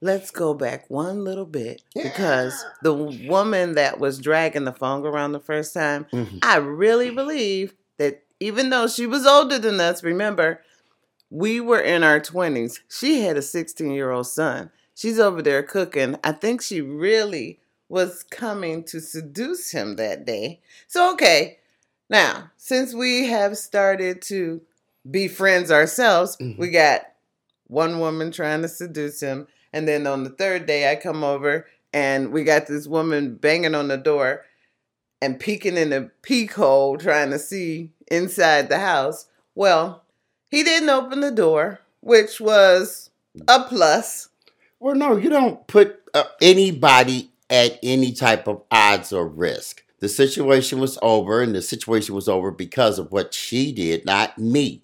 let's 0.00 0.30
go 0.30 0.54
back 0.54 0.88
one 0.88 1.24
little 1.24 1.44
bit 1.44 1.82
because 1.94 2.64
the 2.82 2.94
woman 2.94 3.74
that 3.74 3.98
was 3.98 4.18
dragging 4.18 4.64
the 4.64 4.72
phone 4.72 5.04
around 5.04 5.32
the 5.32 5.40
first 5.40 5.74
time, 5.74 6.06
mm-hmm. 6.12 6.38
I 6.42 6.56
really 6.56 7.10
believe 7.10 7.74
that 7.98 8.22
even 8.40 8.70
though 8.70 8.86
she 8.86 9.06
was 9.06 9.26
older 9.26 9.58
than 9.58 9.80
us, 9.80 10.02
remember, 10.02 10.62
we 11.30 11.60
were 11.60 11.80
in 11.80 12.02
our 12.02 12.20
20s. 12.20 12.80
She 12.88 13.22
had 13.22 13.36
a 13.36 13.42
16 13.42 13.90
year 13.90 14.10
old 14.10 14.26
son. 14.26 14.70
She's 14.94 15.18
over 15.18 15.42
there 15.42 15.62
cooking. 15.62 16.16
I 16.24 16.32
think 16.32 16.62
she 16.62 16.80
really 16.80 17.60
was 17.88 18.24
coming 18.30 18.84
to 18.84 19.00
seduce 19.00 19.70
him 19.70 19.96
that 19.96 20.24
day. 20.24 20.60
So, 20.86 21.12
okay, 21.14 21.58
now, 22.10 22.50
since 22.56 22.94
we 22.94 23.26
have 23.26 23.56
started 23.56 24.22
to 24.22 24.60
be 25.08 25.28
friends 25.28 25.70
ourselves, 25.70 26.36
mm-hmm. 26.36 26.60
we 26.60 26.70
got 26.70 27.02
one 27.66 28.00
woman 28.00 28.30
trying 28.30 28.62
to 28.62 28.68
seduce 28.68 29.20
him 29.20 29.46
and 29.72 29.86
then 29.86 30.06
on 30.06 30.24
the 30.24 30.30
third 30.30 30.66
day, 30.66 30.90
I 30.90 30.96
come 30.96 31.22
over 31.22 31.66
and 31.92 32.32
we 32.32 32.44
got 32.44 32.66
this 32.66 32.86
woman 32.86 33.34
banging 33.36 33.74
on 33.74 33.88
the 33.88 33.96
door 33.96 34.44
and 35.20 35.40
peeking 35.40 35.76
in 35.76 35.90
the 35.90 36.10
peek 36.22 36.52
hole 36.52 36.96
trying 36.96 37.30
to 37.30 37.38
see 37.38 37.90
inside 38.10 38.68
the 38.68 38.78
house. 38.78 39.26
Well, 39.54 40.04
he 40.50 40.62
didn't 40.62 40.90
open 40.90 41.20
the 41.20 41.30
door, 41.30 41.80
which 42.00 42.40
was 42.40 43.10
a 43.46 43.64
plus. 43.64 44.28
Well, 44.80 44.94
no, 44.94 45.16
you 45.16 45.28
don't 45.28 45.66
put 45.66 46.00
uh, 46.14 46.24
anybody 46.40 47.30
at 47.50 47.78
any 47.82 48.12
type 48.12 48.46
of 48.46 48.62
odds 48.70 49.12
or 49.12 49.26
risk. 49.26 49.82
The 50.00 50.08
situation 50.08 50.78
was 50.78 50.98
over, 51.02 51.42
and 51.42 51.54
the 51.54 51.62
situation 51.62 52.14
was 52.14 52.28
over 52.28 52.52
because 52.52 52.98
of 52.98 53.10
what 53.10 53.34
she 53.34 53.72
did, 53.72 54.04
not 54.04 54.38
me. 54.38 54.82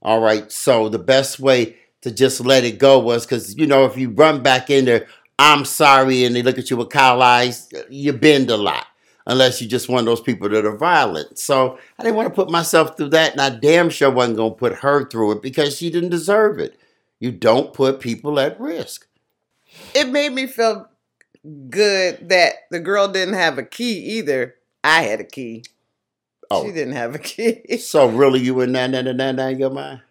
All 0.00 0.20
right. 0.20 0.50
So 0.50 0.88
the 0.88 0.98
best 0.98 1.38
way 1.38 1.76
to 2.04 2.10
just 2.12 2.40
let 2.40 2.64
it 2.64 2.78
go 2.78 2.98
was 2.98 3.26
because, 3.26 3.56
you 3.56 3.66
know, 3.66 3.84
if 3.84 3.96
you 3.98 4.10
run 4.10 4.42
back 4.42 4.70
in 4.70 4.84
there, 4.84 5.06
I'm 5.38 5.64
sorry, 5.64 6.24
and 6.24 6.36
they 6.36 6.42
look 6.42 6.58
at 6.58 6.70
you 6.70 6.76
with 6.76 6.90
cow 6.90 7.20
eyes, 7.20 7.68
you 7.90 8.12
bend 8.12 8.50
a 8.50 8.56
lot. 8.56 8.86
Unless 9.26 9.62
you 9.62 9.66
just 9.68 9.88
one 9.88 10.00
of 10.00 10.04
those 10.04 10.20
people 10.20 10.50
that 10.50 10.66
are 10.66 10.76
violent. 10.76 11.38
So 11.38 11.78
I 11.98 12.02
didn't 12.02 12.16
want 12.16 12.28
to 12.28 12.34
put 12.34 12.50
myself 12.50 12.96
through 12.96 13.08
that, 13.08 13.32
and 13.32 13.40
I 13.40 13.48
damn 13.50 13.88
sure 13.88 14.10
wasn't 14.10 14.36
going 14.36 14.52
to 14.52 14.56
put 14.58 14.74
her 14.76 15.08
through 15.08 15.32
it 15.32 15.42
because 15.42 15.76
she 15.78 15.90
didn't 15.90 16.10
deserve 16.10 16.58
it. 16.58 16.78
You 17.20 17.32
don't 17.32 17.72
put 17.72 18.00
people 18.00 18.38
at 18.38 18.60
risk. 18.60 19.06
It 19.94 20.10
made 20.10 20.32
me 20.32 20.46
feel 20.46 20.88
good 21.70 22.28
that 22.28 22.52
the 22.70 22.80
girl 22.80 23.08
didn't 23.08 23.34
have 23.34 23.56
a 23.58 23.62
key 23.62 23.98
either. 24.18 24.56
I 24.84 25.02
had 25.02 25.20
a 25.20 25.24
key. 25.24 25.64
Oh, 26.50 26.66
She 26.66 26.72
didn't 26.72 26.92
have 26.94 27.14
a 27.14 27.18
key. 27.30 27.78
so 27.78 28.06
really 28.06 28.40
you 28.40 28.54
were 28.54 28.66
na 28.66 28.86
na 28.88 29.00
na 29.00 29.12
na 29.12 29.32
na 29.32 29.46
in 29.48 29.58
your 29.58 29.70
mind? 29.70 30.02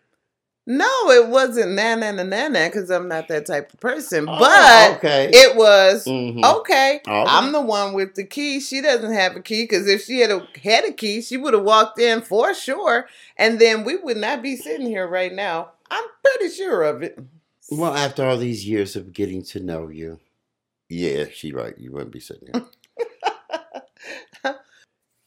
No, 0.65 1.10
it 1.12 1.27
wasn't 1.27 1.72
na 1.74 1.96
na 1.96 2.12
na 2.12 2.24
na 2.24 2.48
na 2.48 2.67
because 2.67 2.89
I'm 2.89 3.10
not 3.10 3.27
that 3.27 3.46
type 3.46 3.74
of 3.74 3.79
person. 3.82 4.25
Oh, 4.29 4.39
but 4.39 4.98
okay. 4.98 5.29
it 5.34 5.58
was 5.58 6.05
Mhm. 6.05 6.41
okay. 6.60 7.01
All 7.05 7.27
I'm 7.27 7.51
the 7.51 7.60
one 7.62 7.93
with 7.93 8.15
the 8.15 8.24
key. 8.24 8.62
She 8.62 8.79
doesn't 8.79 9.12
have 9.12 9.36
a 9.36 9.41
key 9.41 9.63
because 9.63 9.88
if 9.88 10.05
she 10.05 10.20
had 10.20 10.32
a, 10.32 10.48
had 10.63 10.86
a 10.86 10.93
key, 10.93 11.22
she 11.22 11.36
would 11.36 11.53
have 11.53 11.63
walked 11.63 12.00
in 12.00 12.22
for 12.22 12.53
sure, 12.53 13.08
and 13.38 13.60
then 13.60 13.84
we 13.84 13.98
would 13.98 14.15
not 14.17 14.41
be 14.41 14.55
sitting 14.55 14.88
here 14.88 15.05
right 15.08 15.34
now. 15.34 15.72
I'm 15.91 16.05
pretty 16.24 16.53
sure 16.53 16.84
of 16.84 17.03
it. 17.03 17.20
Well, 17.70 17.93
after 17.93 18.25
all 18.25 18.38
these 18.38 18.65
years 18.65 18.96
of 18.96 19.12
getting 19.12 19.43
to 19.46 19.60
know 19.60 19.89
you, 19.89 20.20
yeah, 20.88 21.25
she 21.34 21.51
right. 21.51 21.77
You 21.77 21.91
wouldn't 21.91 22.12
be 22.12 22.20
sitting 22.22 22.50
here. 22.53 22.65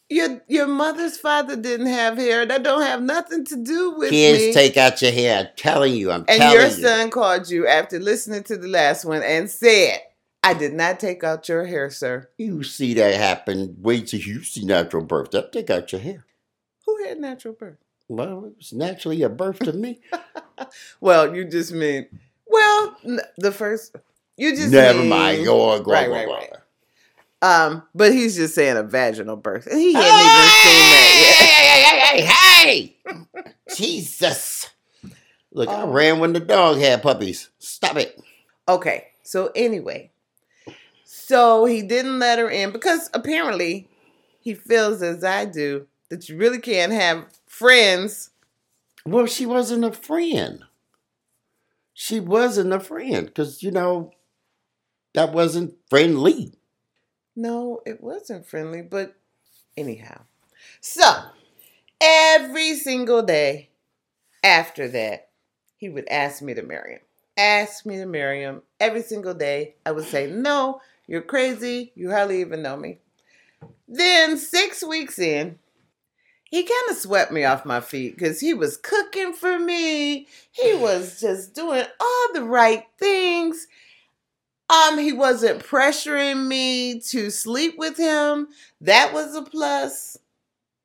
Your 0.08 0.40
your 0.46 0.66
mother's 0.68 1.18
father 1.18 1.56
didn't 1.56 1.86
have 1.88 2.16
hair. 2.16 2.46
That 2.46 2.62
don't 2.62 2.82
have 2.82 3.02
nothing 3.02 3.44
to 3.46 3.56
do 3.56 3.92
with 3.98 4.10
Kids, 4.10 4.38
me. 4.38 4.52
take 4.52 4.76
out 4.76 5.02
your 5.02 5.10
hair. 5.10 5.40
I'm 5.40 5.48
telling 5.56 5.94
you. 5.94 6.12
I'm 6.12 6.24
and 6.28 6.38
telling 6.38 6.54
your 6.54 6.66
you. 6.66 6.70
son 6.70 7.10
called 7.10 7.50
you 7.50 7.66
after 7.66 7.98
listening 7.98 8.44
to 8.44 8.56
the 8.56 8.68
last 8.68 9.04
one 9.04 9.22
and 9.24 9.50
said, 9.50 10.00
"I 10.44 10.54
did 10.54 10.74
not 10.74 11.00
take 11.00 11.24
out 11.24 11.48
your 11.48 11.64
hair, 11.64 11.90
sir." 11.90 12.28
You 12.38 12.62
see 12.62 12.94
that 12.94 13.14
happen. 13.14 13.76
Wait 13.80 14.06
till 14.06 14.20
you 14.20 14.44
see 14.44 14.64
natural 14.64 15.02
birth. 15.04 15.32
That 15.32 15.52
take 15.52 15.70
out 15.70 15.90
your 15.90 16.00
hair. 16.00 16.24
Who 16.86 17.04
had 17.04 17.18
natural 17.18 17.54
birth? 17.54 17.78
Well, 18.08 18.44
it 18.44 18.56
was 18.56 18.72
naturally 18.72 19.22
a 19.22 19.28
birth 19.28 19.58
to 19.60 19.72
me. 19.72 19.98
Well, 21.00 21.34
you 21.36 21.44
just 21.44 21.72
mean 21.72 22.06
well 22.46 22.96
n- 23.04 23.20
the 23.36 23.52
first. 23.52 23.94
You 24.38 24.54
just 24.56 24.70
Never 24.70 25.00
mean- 25.00 25.08
mind. 25.10 25.44
Go 25.44 25.68
on, 25.70 25.82
go 25.82 25.90
on, 25.90 25.94
Right, 25.94 26.06
go 26.06 26.12
right, 26.14 26.28
on. 26.28 26.34
right. 26.34 26.50
Um, 27.42 27.82
but 27.94 28.12
he's 28.12 28.36
just 28.36 28.54
saying 28.54 28.76
a 28.76 28.82
vaginal 28.82 29.36
birth, 29.36 29.66
and 29.66 29.78
he 29.80 29.92
hadn't 29.92 30.08
Hey, 30.08 30.24
even 30.26 30.50
seen 30.50 30.90
that 30.90 31.16
yet. 31.20 31.36
hey, 31.36 32.22
hey, 32.22 32.24
hey, 32.24 32.24
hey, 32.24 32.96
hey. 33.66 33.76
Jesus. 33.76 34.70
Look, 35.52 35.68
I 35.68 35.82
Oh. 35.82 35.88
ran 35.92 36.18
when 36.18 36.32
the 36.32 36.40
dog 36.40 36.78
had 36.78 37.02
puppies. 37.02 37.50
Stop 37.58 37.96
it. 37.96 38.18
Okay, 38.68 39.08
so 39.22 39.50
anyway, 39.54 40.10
so 41.04 41.66
he 41.66 41.82
didn't 41.82 42.18
let 42.18 42.38
her 42.38 42.48
in 42.50 42.72
because 42.72 43.10
apparently 43.14 43.88
he 44.40 44.54
feels 44.54 45.02
as 45.02 45.22
I 45.22 45.44
do 45.44 45.86
that 46.08 46.28
you 46.28 46.36
really 46.36 46.58
can't 46.58 46.92
have 46.92 47.26
friends. 47.46 48.30
Well, 49.04 49.26
she 49.26 49.46
wasn't 49.46 49.84
a 49.84 49.92
friend. 49.92 50.64
She 51.94 52.18
wasn't 52.20 52.72
a 52.72 52.80
friend 52.80 53.26
because, 53.26 53.62
you 53.62 53.70
know, 53.70 54.12
that 55.14 55.32
wasn't 55.32 55.74
friendly. 55.88 56.52
No, 57.36 57.82
it 57.84 58.02
wasn't 58.02 58.46
friendly, 58.46 58.80
but 58.82 59.14
anyhow. 59.76 60.22
So 60.80 61.04
every 62.00 62.74
single 62.74 63.22
day 63.22 63.68
after 64.42 64.88
that, 64.88 65.28
he 65.76 65.90
would 65.90 66.08
ask 66.08 66.40
me 66.42 66.54
to 66.54 66.62
marry 66.62 66.94
him. 66.94 67.00
Ask 67.36 67.84
me 67.84 67.98
to 67.98 68.06
marry 68.06 68.40
him 68.40 68.62
every 68.80 69.02
single 69.02 69.34
day. 69.34 69.74
I 69.84 69.92
would 69.92 70.06
say, 70.06 70.26
No, 70.26 70.80
you're 71.06 71.20
crazy. 71.20 71.92
You 71.94 72.10
hardly 72.10 72.40
even 72.40 72.62
know 72.62 72.76
me. 72.76 72.98
Then, 73.86 74.38
six 74.38 74.82
weeks 74.82 75.18
in, 75.18 75.58
he 76.44 76.62
kind 76.62 76.90
of 76.90 76.96
swept 76.96 77.32
me 77.32 77.44
off 77.44 77.66
my 77.66 77.80
feet 77.80 78.16
because 78.16 78.40
he 78.40 78.54
was 78.54 78.76
cooking 78.76 79.32
for 79.32 79.58
me. 79.58 80.26
He 80.50 80.74
was 80.74 81.20
just 81.20 81.54
doing 81.54 81.84
all 82.00 82.28
the 82.32 82.44
right 82.44 82.84
things. 82.98 83.66
Um, 84.68 84.98
he 84.98 85.12
wasn't 85.12 85.64
pressuring 85.64 86.46
me 86.46 87.00
to 87.10 87.30
sleep 87.30 87.74
with 87.78 87.96
him. 87.96 88.48
That 88.80 89.12
was 89.12 89.34
a 89.34 89.42
plus. 89.42 90.18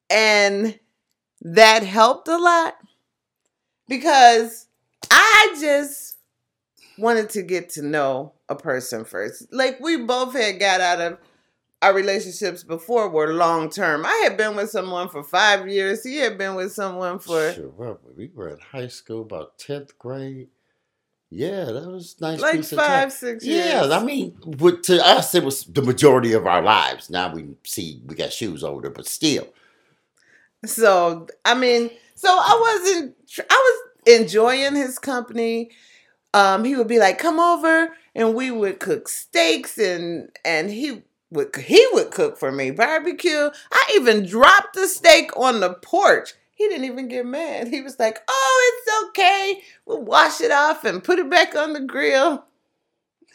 And 0.10 0.80
that 1.42 1.84
helped 1.84 2.28
a 2.28 2.38
lot 2.38 2.76
because 3.88 4.68
I 5.10 5.58
just 5.60 6.18
wanted 6.98 7.30
to 7.32 7.42
get 7.42 7.70
to 7.72 7.82
know 7.82 8.34
a 8.50 8.56
person 8.56 9.04
first. 9.04 9.52
Like 9.52 9.80
we 9.80 9.98
both 9.98 10.34
had 10.34 10.60
got 10.60 10.82
out 10.82 11.02
of 11.02 11.18
our 11.82 11.94
relationships 11.94 12.64
before 12.64 13.10
were 13.10 13.34
long 13.34 13.70
term. 13.70 14.06
I 14.06 14.22
had 14.24 14.38
been 14.38 14.56
with 14.56 14.70
someone 14.70 15.10
for 15.10 15.24
five 15.24 15.68
years. 15.68 16.04
He 16.04 16.18
had 16.18 16.38
been 16.38 16.56
with 16.56 16.72
someone 16.74 17.18
for 17.18 17.54
Sure, 17.54 17.70
well, 17.70 18.00
we 18.16 18.30
were 18.34 18.50
in 18.50 18.60
high 18.60 18.88
school 18.88 19.22
about 19.22 19.58
10th 19.58 19.98
grade. 19.98 20.50
Yeah, 21.34 21.64
that 21.64 21.88
was 21.88 22.20
nice 22.20 22.42
like 22.42 22.58
piece 22.58 22.74
of 22.74 22.78
time. 22.78 22.88
five, 22.88 23.14
six 23.14 23.46
years. 23.46 23.66
Yeah, 23.66 23.98
I 23.98 24.04
mean, 24.04 24.38
with, 24.46 24.82
to 24.84 25.04
us, 25.04 25.34
it 25.34 25.46
was 25.46 25.64
the 25.64 25.82
majority 25.82 26.34
of 26.34 26.46
our 26.46 26.62
lives. 26.62 27.10
Now 27.10 27.34
we 27.34 27.48
see 27.64 28.02
we 28.06 28.16
got 28.16 28.34
shoes 28.34 28.66
older, 28.66 28.90
but 28.90 29.08
still. 29.08 29.48
So 30.66 31.28
I 31.46 31.56
mean, 31.56 31.90
so 32.16 32.28
I 32.30 32.80
wasn't. 32.82 33.16
I 33.50 33.82
was 34.06 34.20
enjoying 34.20 34.76
his 34.76 35.00
company. 35.00 35.72
Um, 36.34 36.66
he 36.66 36.76
would 36.76 36.90
be 36.90 37.00
like, 37.00 37.18
"Come 37.18 37.40
over," 37.40 37.96
and 38.14 38.36
we 38.36 38.52
would 38.52 38.82
cook 38.82 39.08
steaks, 39.08 39.78
and 39.78 40.30
and 40.44 40.70
he 40.70 41.02
would 41.32 41.56
he 41.56 41.88
would 41.94 42.12
cook 42.12 42.38
for 42.38 42.52
me 42.52 42.72
barbecue. 42.72 43.50
I 43.72 43.94
even 43.96 44.26
dropped 44.26 44.76
the 44.76 44.88
steak 44.88 45.32
on 45.38 45.62
the 45.62 45.76
porch. 45.76 46.34
He 46.62 46.68
didn't 46.68 46.86
even 46.86 47.08
get 47.08 47.26
mad. 47.26 47.70
He 47.70 47.82
was 47.82 47.98
like, 47.98 48.20
"Oh, 48.28 48.74
it's 48.86 49.10
okay. 49.10 49.64
We'll 49.88 50.04
wash 50.04 50.42
it 50.42 50.52
off 50.52 50.84
and 50.84 51.04
put 51.04 51.18
it 51.18 51.28
back 51.28 51.56
on 51.56 51.74
the 51.74 51.80
grill." 51.80 52.46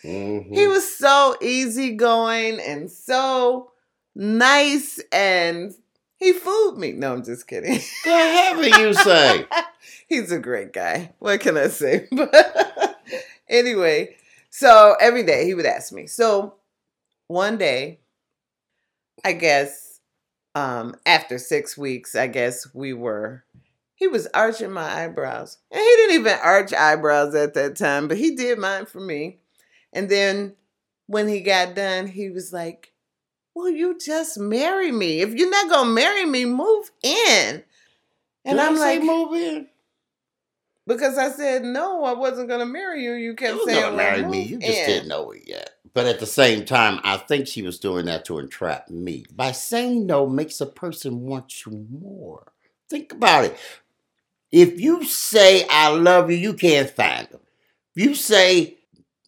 Mhm. 0.04 0.54
He 0.54 0.68
was 0.68 0.95
so 0.97 1.37
easygoing 1.40 2.61
and 2.61 2.88
so 2.88 3.73
nice, 4.14 5.00
and 5.11 5.75
he 6.18 6.33
fooled 6.33 6.78
me. 6.78 6.92
No, 6.92 7.14
I'm 7.14 7.25
just 7.25 7.49
kidding. 7.49 7.80
the 8.04 8.11
heaven 8.11 8.64
you 8.80 8.95
say? 8.95 9.47
He's 10.09 10.30
a 10.30 10.38
great 10.38 10.73
guy. 10.73 11.12
What 11.18 11.40
can 11.40 11.56
I 11.56 11.66
say? 11.66 12.06
But 12.12 12.97
anyway, 13.49 14.14
so 14.50 14.95
every 15.00 15.25
day 15.25 15.47
he 15.47 15.54
would 15.54 15.66
ask 15.66 15.92
me. 15.92 16.06
So 16.06 16.54
one 17.26 17.59
day, 17.59 17.99
I 19.25 19.33
guess, 19.33 19.86
um, 20.57 20.97
after 21.05 21.39
six 21.39 21.77
weeks, 21.77 22.17
I 22.17 22.29
guess 22.29 22.67
we 22.75 22.95
were. 22.95 23.45
He 23.95 24.09
was 24.09 24.27
arching 24.35 24.73
my 24.73 25.05
eyebrows, 25.05 25.59
and 25.71 25.81
he 25.81 25.87
didn't 25.87 26.17
even 26.17 26.39
arch 26.43 26.73
eyebrows 26.73 27.35
at 27.35 27.55
that 27.55 27.77
time, 27.77 28.09
but 28.09 28.17
he 28.19 28.35
did 28.35 28.59
mine 28.59 28.87
for 28.87 29.01
me. 29.01 29.39
And 29.93 30.09
then 30.09 30.55
when 31.07 31.29
he 31.29 31.41
got 31.41 31.75
done, 31.75 32.07
he 32.07 32.31
was 32.31 32.53
like, 32.53 32.93
"Will 33.55 33.71
you 33.71 33.99
just 33.99 34.39
marry 34.39 34.93
me? 34.93 35.21
If 35.21 35.35
you're 35.35 35.51
not 35.51 35.71
gonna 35.71 35.91
marry 35.91 36.25
me, 36.25 36.47
move 36.47 36.91
in." 37.03 37.65
And 38.47 38.59
Did 38.59 38.67
I'm 38.67 38.77
like, 38.77 39.03
move 39.03 39.35
in. 39.35 39.69
because 40.87 41.19
I 41.19 41.31
said 41.31 41.65
no, 41.65 42.05
I 42.05 42.15
wasn't 42.15 42.49
gonna 42.49 42.67
marry 42.67 43.05
you. 43.05 43.13
You 43.13 43.31
You 43.31 43.35
kept 43.35 43.57
was 43.57 43.65
saying 43.67 43.83
gonna 43.83 43.97
marry 43.97 44.23
well, 44.23 44.31
me. 44.31 44.43
You 44.43 44.59
just 44.59 44.81
in. 44.81 44.87
didn't 44.87 45.09
know 45.09 45.33
it 45.33 45.43
yet. 45.47 45.71
But 45.97 46.05
at 46.05 46.21
the 46.21 46.26
same 46.26 46.67
time, 46.67 47.00
I 47.05 47.17
think 47.17 47.47
she 47.47 47.62
was 47.62 47.79
doing 47.79 48.05
that 48.05 48.26
to 48.26 48.38
entrap 48.38 48.91
me. 48.91 49.25
By 49.35 49.53
saying 49.53 50.05
no 50.05 50.26
makes 50.26 50.61
a 50.61 50.67
person 50.67 51.23
want 51.23 51.65
you 51.65 51.87
more. 51.91 52.53
Think 52.91 53.15
about 53.15 53.47
it. 53.47 53.57
If 54.53 54.79
you 54.79 55.05
say 55.05 55.67
I 55.71 55.88
love 55.88 56.31
you, 56.31 56.37
you 56.37 56.53
can't 56.53 56.91
find 56.91 57.26
them. 57.29 57.41
If 57.95 58.05
you 58.05 58.15
say 58.15 58.76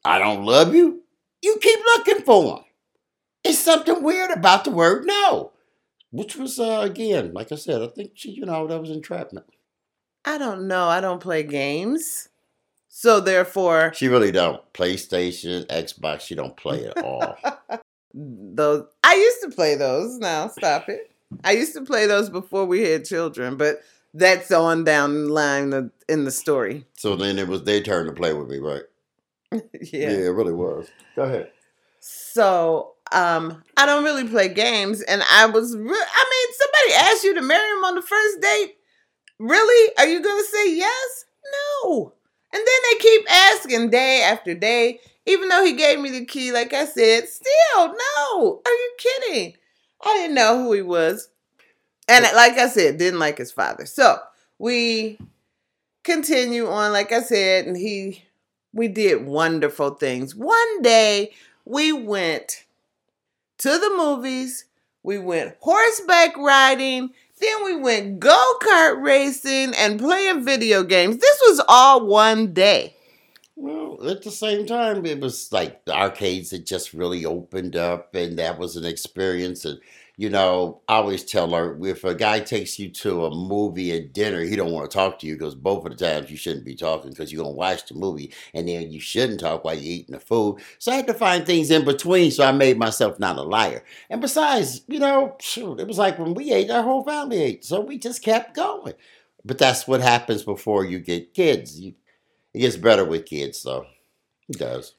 I 0.04 0.18
don't 0.18 0.44
love 0.44 0.74
you, 0.74 1.04
you 1.40 1.56
keep 1.58 1.80
looking 1.96 2.22
for 2.26 2.56
them. 2.56 2.64
It's 3.44 3.58
something 3.58 4.02
weird 4.02 4.30
about 4.30 4.64
the 4.64 4.70
word 4.70 5.06
no. 5.06 5.52
Which 6.10 6.36
was 6.36 6.60
uh, 6.60 6.80
again, 6.82 7.32
like 7.32 7.50
I 7.50 7.54
said, 7.54 7.80
I 7.80 7.86
think 7.86 8.10
she, 8.12 8.32
you 8.32 8.44
know, 8.44 8.66
that 8.66 8.78
was 8.78 8.90
entrapment. 8.90 9.46
I 10.22 10.36
don't 10.36 10.68
know. 10.68 10.86
I 10.86 11.00
don't 11.00 11.22
play 11.22 11.44
games, 11.44 12.27
so 13.00 13.20
therefore, 13.20 13.92
She 13.94 14.08
really 14.08 14.32
don't. 14.32 14.60
PlayStation, 14.72 15.64
Xbox, 15.66 16.22
she 16.22 16.34
don't 16.34 16.56
play 16.56 16.84
at 16.84 16.98
all. 17.04 17.36
those 18.12 18.86
I 19.04 19.14
used 19.14 19.40
to 19.42 19.50
play 19.54 19.76
those. 19.76 20.18
Now 20.18 20.48
stop 20.48 20.88
it. 20.88 21.12
I 21.44 21.52
used 21.52 21.74
to 21.74 21.82
play 21.82 22.08
those 22.08 22.28
before 22.28 22.64
we 22.64 22.82
had 22.82 23.04
children, 23.04 23.56
but 23.56 23.82
that's 24.14 24.50
on 24.50 24.82
down 24.82 25.26
the 25.26 25.32
line 25.32 25.92
in 26.08 26.24
the 26.24 26.32
story. 26.32 26.86
So 26.94 27.14
then 27.14 27.38
it 27.38 27.46
was 27.46 27.62
their 27.62 27.80
turn 27.82 28.06
to 28.06 28.12
play 28.12 28.32
with 28.32 28.48
me, 28.48 28.58
right? 28.58 28.82
Yeah. 29.80 30.10
Yeah. 30.10 30.26
it 30.26 30.34
really 30.34 30.52
was. 30.52 30.88
Go 31.14 31.22
ahead. 31.22 31.52
So 32.00 32.94
um, 33.12 33.62
I 33.76 33.86
don't 33.86 34.02
really 34.02 34.26
play 34.26 34.48
games, 34.48 35.02
and 35.02 35.22
I 35.30 35.46
was, 35.46 35.76
re- 35.76 35.84
I 35.84 36.24
mean, 36.30 36.56
somebody 36.58 37.12
asked 37.12 37.22
you 37.22 37.34
to 37.34 37.42
marry 37.42 37.70
him 37.78 37.84
on 37.84 37.94
the 37.94 38.02
first 38.02 38.40
date. 38.40 38.74
Really? 39.38 39.92
Are 39.98 40.08
you 40.08 40.20
gonna 40.20 40.42
say 40.42 40.74
yes? 40.74 41.24
No. 41.84 42.14
And 42.52 42.60
then 42.60 42.80
they 42.90 42.98
keep 42.98 43.30
asking 43.30 43.90
day 43.90 44.22
after 44.22 44.54
day, 44.54 45.00
even 45.26 45.48
though 45.48 45.64
he 45.64 45.74
gave 45.74 46.00
me 46.00 46.10
the 46.10 46.24
key, 46.24 46.52
like 46.52 46.72
I 46.72 46.86
said, 46.86 47.28
still, 47.28 47.86
no. 47.88 48.62
Are 48.64 48.72
you 48.72 48.92
kidding? 48.98 49.54
I 50.02 50.14
didn't 50.16 50.34
know 50.34 50.62
who 50.62 50.72
he 50.72 50.82
was. 50.82 51.28
And 52.08 52.24
like 52.34 52.56
I 52.58 52.68
said, 52.68 52.98
didn't 52.98 53.20
like 53.20 53.38
his 53.38 53.52
father. 53.52 53.84
So 53.84 54.18
we 54.58 55.18
continue 56.04 56.66
on, 56.68 56.92
like 56.92 57.12
I 57.12 57.22
said, 57.22 57.66
and 57.66 57.76
he 57.76 58.24
we 58.72 58.88
did 58.88 59.26
wonderful 59.26 59.90
things. 59.90 60.34
One 60.34 60.82
day 60.82 61.32
we 61.64 61.92
went 61.92 62.64
to 63.58 63.70
the 63.70 63.92
movies, 63.96 64.64
we 65.02 65.18
went 65.18 65.56
horseback 65.60 66.36
riding, 66.36 67.10
then 67.38 67.64
we 67.64 67.76
went 67.76 68.20
go 68.20 68.54
kart 68.62 69.02
racing 69.02 69.74
and 69.74 69.98
playing 69.98 70.44
video 70.44 70.82
games. 70.82 71.18
This 71.18 71.40
was 71.48 71.62
all 71.68 72.06
one 72.06 72.52
day. 72.52 72.94
Well, 73.56 74.08
at 74.08 74.22
the 74.22 74.30
same 74.30 74.66
time, 74.66 75.04
it 75.04 75.20
was 75.20 75.52
like 75.52 75.84
the 75.84 75.92
arcades 75.92 76.52
had 76.52 76.64
just 76.64 76.94
really 76.94 77.24
opened 77.24 77.74
up, 77.74 78.14
and 78.14 78.38
that 78.38 78.56
was 78.58 78.76
an 78.76 78.84
experience. 78.84 79.64
And 79.64 79.80
you 80.18 80.28
know, 80.28 80.82
I 80.88 80.96
always 80.96 81.24
tell 81.24 81.48
her 81.54 81.78
if 81.86 82.02
a 82.02 82.12
guy 82.14 82.40
takes 82.40 82.76
you 82.78 82.90
to 82.90 83.26
a 83.26 83.34
movie 83.34 83.96
and 83.96 84.12
dinner, 84.12 84.42
he 84.42 84.56
don't 84.56 84.72
want 84.72 84.90
to 84.90 84.94
talk 84.94 85.20
to 85.20 85.28
you 85.28 85.36
because 85.36 85.54
both 85.54 85.86
of 85.86 85.96
the 85.96 86.04
times 86.04 86.28
you 86.28 86.36
shouldn't 86.36 86.64
be 86.66 86.74
talking 86.74 87.10
because 87.10 87.32
you're 87.32 87.44
gonna 87.44 87.54
watch 87.54 87.86
the 87.86 87.94
movie, 87.94 88.34
and 88.52 88.68
then 88.68 88.90
you 88.90 89.00
shouldn't 89.00 89.38
talk 89.40 89.64
while 89.64 89.74
you're 89.76 89.84
eating 90.00 90.14
the 90.14 90.20
food. 90.20 90.60
So 90.80 90.90
I 90.92 90.96
had 90.96 91.06
to 91.06 91.14
find 91.14 91.46
things 91.46 91.70
in 91.70 91.84
between, 91.84 92.32
so 92.32 92.44
I 92.44 92.50
made 92.52 92.78
myself 92.78 93.20
not 93.20 93.38
a 93.38 93.42
liar. 93.42 93.84
And 94.10 94.20
besides, 94.20 94.82
you 94.88 94.98
know, 94.98 95.36
shoot, 95.40 95.78
it 95.80 95.86
was 95.86 95.98
like 95.98 96.18
when 96.18 96.34
we 96.34 96.52
ate, 96.52 96.70
our 96.70 96.82
whole 96.82 97.04
family 97.04 97.40
ate, 97.40 97.64
so 97.64 97.80
we 97.80 97.96
just 97.96 98.22
kept 98.22 98.56
going. 98.56 98.94
But 99.44 99.58
that's 99.58 99.86
what 99.86 100.00
happens 100.00 100.42
before 100.42 100.84
you 100.84 100.98
get 100.98 101.32
kids. 101.32 101.80
You, 101.80 101.94
it 102.54 102.60
gets 102.60 102.76
better 102.76 103.04
with 103.04 103.26
kids, 103.26 103.62
though. 103.62 103.86
It 104.48 104.58
does. 104.58 104.94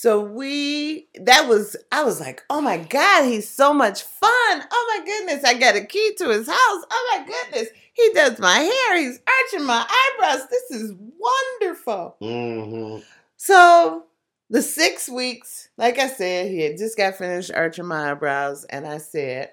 So 0.00 0.20
we 0.20 1.08
that 1.16 1.48
was 1.48 1.76
I 1.90 2.04
was 2.04 2.20
like, 2.20 2.44
oh 2.50 2.60
my 2.60 2.76
God, 2.76 3.24
he's 3.24 3.50
so 3.50 3.74
much 3.74 4.04
fun. 4.04 4.30
Oh 4.30 4.96
my 4.96 5.04
goodness, 5.04 5.42
I 5.42 5.54
got 5.54 5.74
a 5.74 5.84
key 5.84 6.14
to 6.18 6.28
his 6.28 6.46
house. 6.46 6.56
Oh 6.56 7.16
my 7.16 7.26
goodness, 7.26 7.70
he 7.94 8.08
does 8.14 8.38
my 8.38 8.60
hair, 8.60 8.96
he's 8.96 9.18
arching 9.26 9.66
my 9.66 9.84
eyebrows. 9.84 10.46
This 10.50 10.70
is 10.70 10.92
wonderful. 10.92 12.16
Mm-hmm. 12.22 13.02
So 13.38 14.04
the 14.48 14.62
six 14.62 15.08
weeks, 15.08 15.68
like 15.76 15.98
I 15.98 16.06
said, 16.06 16.48
he 16.48 16.60
had 16.60 16.78
just 16.78 16.96
got 16.96 17.16
finished 17.16 17.50
arching 17.52 17.86
my 17.86 18.12
eyebrows, 18.12 18.64
and 18.66 18.86
I 18.86 18.98
said, 18.98 19.50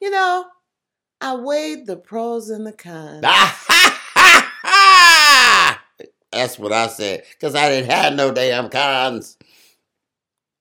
you 0.00 0.10
know, 0.10 0.44
I 1.20 1.34
weighed 1.34 1.88
the 1.88 1.96
pros 1.96 2.50
and 2.50 2.64
the 2.64 2.72
cons. 2.72 3.22
That's 6.30 6.56
what 6.56 6.72
I 6.72 6.86
said 6.86 7.24
because 7.32 7.56
I 7.56 7.68
didn't 7.68 7.90
have 7.90 8.12
no 8.14 8.30
damn 8.30 8.68
cons. 8.68 9.37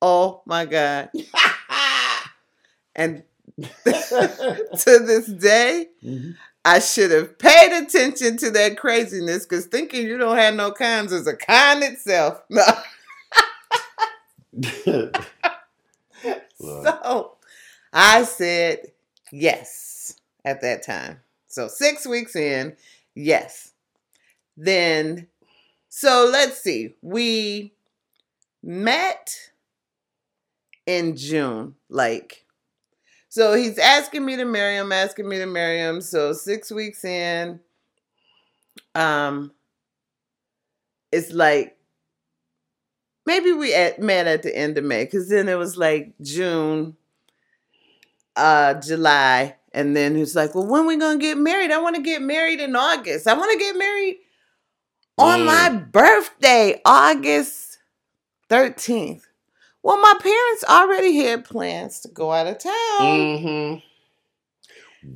Oh 0.01 0.42
my 0.46 0.66
God. 0.66 1.10
and 2.96 3.24
to 3.63 3.63
this 3.86 5.27
day, 5.27 5.88
Mm-hmm. 6.04 6.32
I 6.66 6.80
should 6.80 7.12
have 7.12 7.39
paid 7.39 7.72
attention 7.72 8.36
to 8.38 8.51
that 8.51 8.77
craziness 8.77 9.46
because 9.46 9.68
thinking 9.68 10.06
you 10.06 10.18
don't 10.18 10.36
have 10.38 10.54
no 10.54 10.72
cons 10.72 11.13
is 11.13 11.25
a 11.25 11.34
con 11.34 11.82
itself. 11.82 12.42
No. 12.50 12.66
So 16.60 17.32
I 17.94 18.24
said 18.24 18.80
yes 19.32 20.16
at 20.44 20.62
that 20.62 20.84
time. 20.84 21.20
So 21.48 21.68
six 21.68 22.06
weeks 22.06 22.36
in, 22.36 22.75
yes. 23.16 23.72
Then, 24.58 25.27
so 25.89 26.28
let's 26.32 26.60
see, 26.60 26.95
we 27.02 27.74
met 28.63 29.52
in 30.88 31.17
June, 31.17 31.76
like, 31.89 32.45
so 33.30 33.56
he's 33.56 33.78
asking 33.80 34.26
me 34.26 34.38
to 34.38 34.45
marry 34.45 34.76
him, 34.78 34.91
asking 34.91 35.30
me 35.30 35.38
to 35.39 35.47
marry 35.47 35.80
him. 35.80 36.02
So 36.02 36.34
six 36.34 36.71
weeks 36.71 37.06
in, 37.06 37.60
um, 38.95 39.52
it's 41.13 41.32
like 41.34 41.78
maybe 43.26 43.52
we 43.54 43.73
at, 43.73 44.00
met 44.02 44.28
at 44.28 44.43
the 44.43 44.56
end 44.56 44.78
of 44.78 44.84
May 44.86 45.06
because 45.06 45.30
then 45.30 45.50
it 45.50 45.56
was 45.56 45.78
like 45.78 46.13
June, 46.21 46.97
uh, 48.36 48.76
July, 48.76 49.56
and 49.73 49.95
then 49.95 50.15
he's 50.15 50.36
like, 50.36 50.54
"Well, 50.56 50.65
when 50.67 50.86
we 50.86 50.97
gonna 50.97 51.19
get 51.19 51.38
married? 51.38 51.71
I 51.71 51.80
want 51.82 51.95
to 51.95 52.02
get 52.02 52.21
married 52.21 52.60
in 52.60 52.76
August. 52.76 53.28
I 53.28 53.34
want 53.34 53.52
to 53.52 53.58
get 53.58 53.76
married 53.78 54.17
on 55.17 55.41
Mm. 55.41 55.45
my 55.45 55.69
birthday, 55.69 56.82
August 56.86 57.80
thirteenth." 58.50 59.27
Well, 59.88 60.02
my 60.02 60.15
parents 60.19 60.65
already 60.67 61.15
had 61.15 61.45
plans 61.45 62.02
to 62.02 62.10
go 62.10 62.34
out 62.34 62.45
of 62.45 62.58
town. 62.58 62.73
Mm-hmm. 63.00 63.80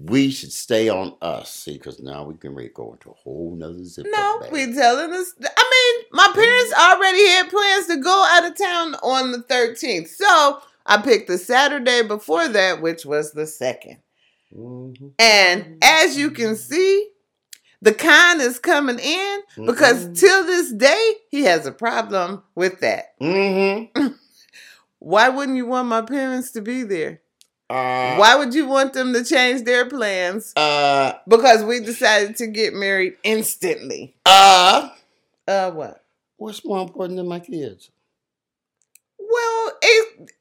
We 0.05 0.31
should 0.31 0.53
stay 0.53 0.87
on 0.87 1.15
us, 1.21 1.53
see, 1.53 1.73
because 1.73 1.99
now 1.99 2.23
we 2.23 2.35
can 2.35 2.55
really 2.55 2.69
go 2.69 2.93
into 2.93 3.09
a 3.09 3.13
whole 3.13 3.53
nother 3.53 3.83
zip. 3.83 4.07
No, 4.09 4.41
we 4.49 4.73
telling 4.73 5.11
us. 5.11 5.33
I 5.43 5.99
mean, 5.99 6.05
my 6.13 6.31
parents 6.33 6.73
already 6.73 7.27
had 7.27 7.49
plans 7.49 7.87
to 7.87 7.97
go 7.97 8.25
out 8.29 8.49
of 8.49 8.57
town 8.57 8.95
on 9.03 9.33
the 9.33 9.39
13th. 9.39 10.07
So 10.07 10.61
I 10.85 11.01
picked 11.01 11.27
the 11.27 11.37
Saturday 11.37 12.03
before 12.03 12.47
that, 12.47 12.81
which 12.81 13.05
was 13.05 13.33
the 13.33 13.47
second. 13.47 13.97
Mhm. 14.57 15.11
And 15.19 15.79
as 15.83 16.17
you 16.17 16.31
can 16.31 16.55
see, 16.55 17.09
the 17.81 17.93
kind 17.93 18.39
is 18.39 18.57
coming 18.57 18.99
in 18.99 19.41
because 19.65 20.05
Mhm. 20.05 20.17
till 20.17 20.45
this 20.45 20.71
day, 20.71 21.15
he 21.29 21.43
has 21.43 21.65
a 21.65 21.73
problem 21.73 22.43
with 22.55 22.79
that. 22.79 23.19
Mhm. 23.19 23.89
Why 25.01 25.29
wouldn't 25.29 25.57
you 25.57 25.65
want 25.65 25.87
my 25.87 26.03
parents 26.03 26.51
to 26.51 26.61
be 26.61 26.83
there? 26.83 27.21
Uh, 27.71 28.15
Why 28.17 28.35
would 28.35 28.53
you 28.53 28.67
want 28.67 28.93
them 28.93 29.13
to 29.13 29.23
change 29.23 29.63
their 29.63 29.89
plans? 29.89 30.53
Uh, 30.55 31.13
Because 31.27 31.63
we 31.63 31.79
decided 31.79 32.35
to 32.37 32.45
get 32.47 32.73
married 32.75 33.13
instantly. 33.23 34.15
uh, 34.27 34.89
Uh, 35.47 35.71
what? 35.71 36.03
what's 36.37 36.63
more 36.63 36.81
important 36.81 37.17
than 37.17 37.27
my 37.27 37.39
kids? 37.39 37.89
Well, 39.17 39.71
it, 39.81 40.31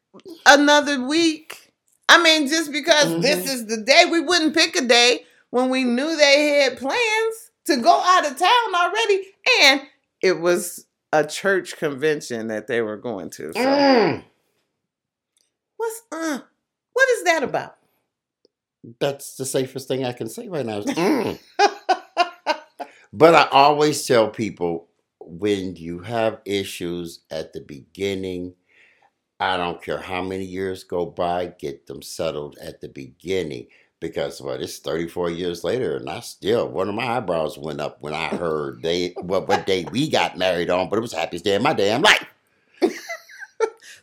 another 0.47 1.03
week. 1.07 1.73
I 2.09 2.23
mean, 2.23 2.47
just 2.49 2.71
because 2.71 3.23
this 3.23 3.47
Mhm. 3.47 3.55
is 3.55 3.67
the 3.67 3.79
day, 3.79 4.05
we 4.11 4.21
wouldn't 4.21 4.55
pick 4.55 4.77
a 4.77 4.83
day 4.83 5.25
when 5.51 5.71
we 5.71 5.85
knew 5.85 6.17
they 6.17 6.61
had 6.61 6.77
plans 6.77 7.51
to 7.67 7.77
go 7.79 7.93
out 7.99 8.27
of 8.31 8.37
town 8.37 8.75
already, 8.75 9.27
and 9.63 9.83
it 10.21 10.41
was 10.41 10.85
a 11.13 11.25
church 11.25 11.77
convention 11.79 12.49
that 12.49 12.67
they 12.67 12.83
were 12.83 12.97
going 12.99 13.31
to. 13.31 13.53
So, 13.55 13.61
Mm. 13.61 14.25
What's 15.91 16.03
uh, 16.13 16.41
what 16.93 17.09
is 17.11 17.25
that 17.25 17.43
about? 17.43 17.77
That's 18.99 19.37
the 19.37 19.45
safest 19.45 19.89
thing 19.89 20.05
I 20.05 20.13
can 20.13 20.29
say 20.29 20.49
right 20.49 20.65
now. 20.67 20.81
mm. 20.81 21.39
But 23.13 23.35
I 23.35 23.49
always 23.51 24.07
tell 24.07 24.29
people 24.29 24.87
when 25.21 25.75
you 25.75 25.99
have 26.01 26.41
issues 26.45 27.21
at 27.31 27.53
the 27.53 27.61
beginning, 27.61 28.55
I 29.41 29.57
don't 29.57 29.83
care 29.83 29.99
how 29.99 30.23
many 30.23 30.45
years 30.45 30.85
go 30.85 31.07
by, 31.07 31.47
get 31.59 31.87
them 31.87 32.03
settled 32.03 32.57
at 32.63 32.81
the 32.81 32.89
beginning. 32.89 33.67
Because 33.99 34.41
what 34.41 34.63
it's 34.63 34.79
34 34.79 35.31
years 35.31 35.65
later, 35.65 35.97
and 35.97 36.09
I 36.09 36.21
still 36.21 36.69
one 36.69 36.89
of 36.89 36.95
my 36.95 37.17
eyebrows 37.17 37.59
went 37.59 37.81
up 37.81 37.99
when 38.01 38.15
I 38.15 38.29
heard 38.29 38.81
they 38.83 39.13
what 39.21 39.49
what 39.49 39.67
day 39.67 39.85
we 39.91 40.09
got 40.09 40.39
married 40.39 40.71
on, 40.71 40.89
but 40.89 40.97
it 40.97 41.03
was 41.03 41.11
the 41.11 41.19
happiest 41.19 41.45
day 41.45 41.57
of 41.57 41.63
my 41.63 41.75
damn 41.75 42.01
life. 42.01 42.30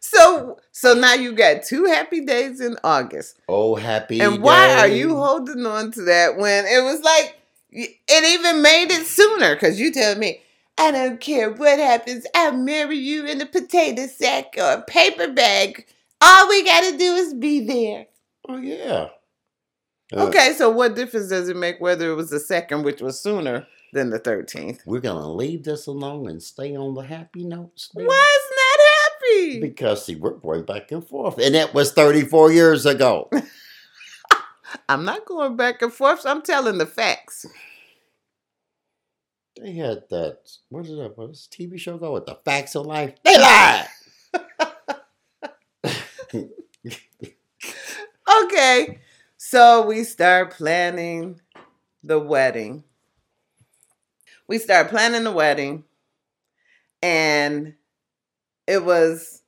So, 0.10 0.60
so 0.72 0.93
now 0.93 1.13
you 1.13 1.34
got 1.34 1.63
two 1.63 1.86
happy 1.86 2.26
days 2.26 2.62
in 2.62 2.78
August. 2.84 3.39
Oh, 3.48 3.76
happy 3.76 4.20
And 4.22 4.41
why 4.41 4.74
are 4.80 4.88
you 4.88 5.15
holding 5.15 5.65
on 5.65 5.91
to 5.91 6.04
that 6.04 6.38
when 6.38 6.65
it 6.65 6.84
was 6.84 7.02
like 7.02 7.36
it 7.72 8.39
even 8.39 8.62
made 8.62 8.91
it 8.91 9.06
sooner? 9.06 9.56
Because 9.56 9.80
you 9.80 9.91
tell 9.91 10.15
me, 10.15 10.41
I 10.78 10.91
don't 10.91 11.20
care 11.20 11.52
what 11.52 11.80
happens, 11.80 12.26
I'll 12.36 12.54
marry 12.54 12.98
you 12.98 13.26
in 13.26 13.41
a 13.41 13.46
potato 13.46 14.08
sack 14.08 14.56
or 14.58 14.72
a 14.74 14.82
paper 14.82 15.28
bag. 15.28 15.86
All 16.22 16.48
we 16.50 16.63
got 16.63 16.89
to 16.91 16.98
do 16.98 17.15
is 17.15 17.34
be 17.34 17.60
there. 17.65 18.06
Oh 18.48 18.58
yeah. 18.58 19.10
Uh, 20.15 20.28
Okay, 20.28 20.54
so 20.54 20.70
what 20.70 20.96
difference 20.96 21.28
does 21.30 21.50
it 21.50 21.58
make 21.58 21.82
whether 21.82 22.10
it 22.10 22.15
was 22.15 22.30
the 22.30 22.39
second, 22.39 22.84
which 22.84 23.02
was 23.02 23.20
sooner 23.20 23.67
than 23.91 24.10
the 24.10 24.20
13th? 24.20 24.80
We're 24.86 25.02
gonna 25.02 25.32
leave 25.32 25.63
this 25.63 25.86
alone 25.88 26.30
and 26.30 26.41
stay 26.41 26.76
on 26.78 26.93
the 26.93 27.02
happy 27.02 27.43
notes. 27.43 27.89
baby. 27.93 28.08
Why 28.08 28.39
Because 29.60 30.06
see, 30.06 30.16
we're 30.16 30.32
going 30.32 30.64
back 30.64 30.92
and 30.92 31.08
forth, 31.08 31.40
and 31.40 31.56
it 31.56 31.74
was 31.74 31.94
34 31.94 32.52
years 32.52 32.86
ago. 32.86 33.30
I'm 34.90 35.06
not 35.06 35.26
going 35.26 35.56
back 35.56 35.82
and 35.82 35.94
forth. 35.94 36.26
I'm 36.26 36.42
telling 36.42 36.78
the 36.78 36.86
facts. 36.86 37.46
they 39.62 39.74
had 39.74 40.04
that. 40.10 40.38
What 40.70 40.86
is 40.86 40.98
that? 40.98 41.18
What's 41.18 41.48
TV 41.48 41.80
show 41.80 41.98
called? 41.98 42.14
With 42.14 42.26
the 42.26 42.40
Facts 42.46 42.76
of 42.76 42.86
Life. 42.86 43.14
They 43.24 43.38
lied. 43.38 43.88
okay. 48.44 49.00
So 49.38 49.86
we 49.86 50.04
start 50.04 50.52
planning 50.52 51.40
the 52.04 52.20
wedding. 52.20 52.84
We 54.48 54.60
start 54.60 54.90
planning 54.90 55.24
the 55.24 55.32
wedding 55.32 55.84
and 57.02 57.74
it 58.68 58.84
was 58.84 59.42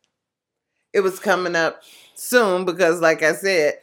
it 0.94 1.02
was 1.02 1.20
coming 1.20 1.56
up 1.56 1.84
soon 2.16 2.66
because 2.66 3.02
like 3.02 3.22
I 3.22 3.34
said, 3.34 3.76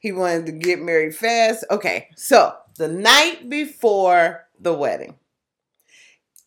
he 0.00 0.12
wanted 0.12 0.46
to 0.46 0.52
get 0.52 0.80
married 0.80 1.14
fast. 1.14 1.64
Okay. 1.70 2.08
So, 2.16 2.54
the 2.76 2.88
night 2.88 3.48
before 3.48 4.46
the 4.58 4.74
wedding, 4.74 5.16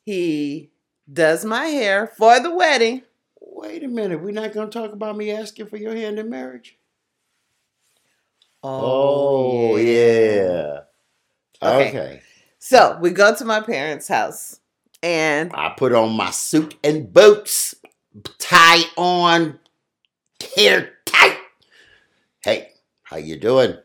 he 0.04 0.72
does 1.12 1.46
my 1.46 1.66
hair 1.66 2.08
for 2.08 2.40
the 2.40 2.54
wedding. 2.54 3.04
Wait 3.40 3.84
a 3.84 3.88
minute. 3.88 4.22
We're 4.22 4.32
not 4.32 4.54
going 4.54 4.70
to 4.70 4.80
talk 4.80 4.92
about 4.92 5.18
me 5.18 5.32
asking 5.32 5.68
for 5.68 5.78
your 5.78 5.96
hand 5.96 6.20
in 6.20 6.30
marriage? 6.30 6.78
Oh, 8.64 9.74
oh 9.74 9.78
yeah. 9.78 10.80
Okay. 11.62 11.90
Okay. 11.90 12.22
So 12.60 12.98
we 13.00 13.12
go 13.12 13.34
to 13.36 13.46
my 13.46 13.62
parents' 13.62 14.08
house 14.08 14.60
and 15.04 15.52
I 15.54 15.70
put 15.78 15.94
on 15.94 16.14
my 16.14 16.32
suit 16.32 16.76
and 16.84 17.14
boots, 17.14 17.76
tie 18.38 18.84
on, 18.98 19.60
hair 20.56 20.94
tight. 21.06 21.38
Hey, 22.44 22.70
how 23.04 23.18
you 23.18 23.38
doing? 23.38 23.78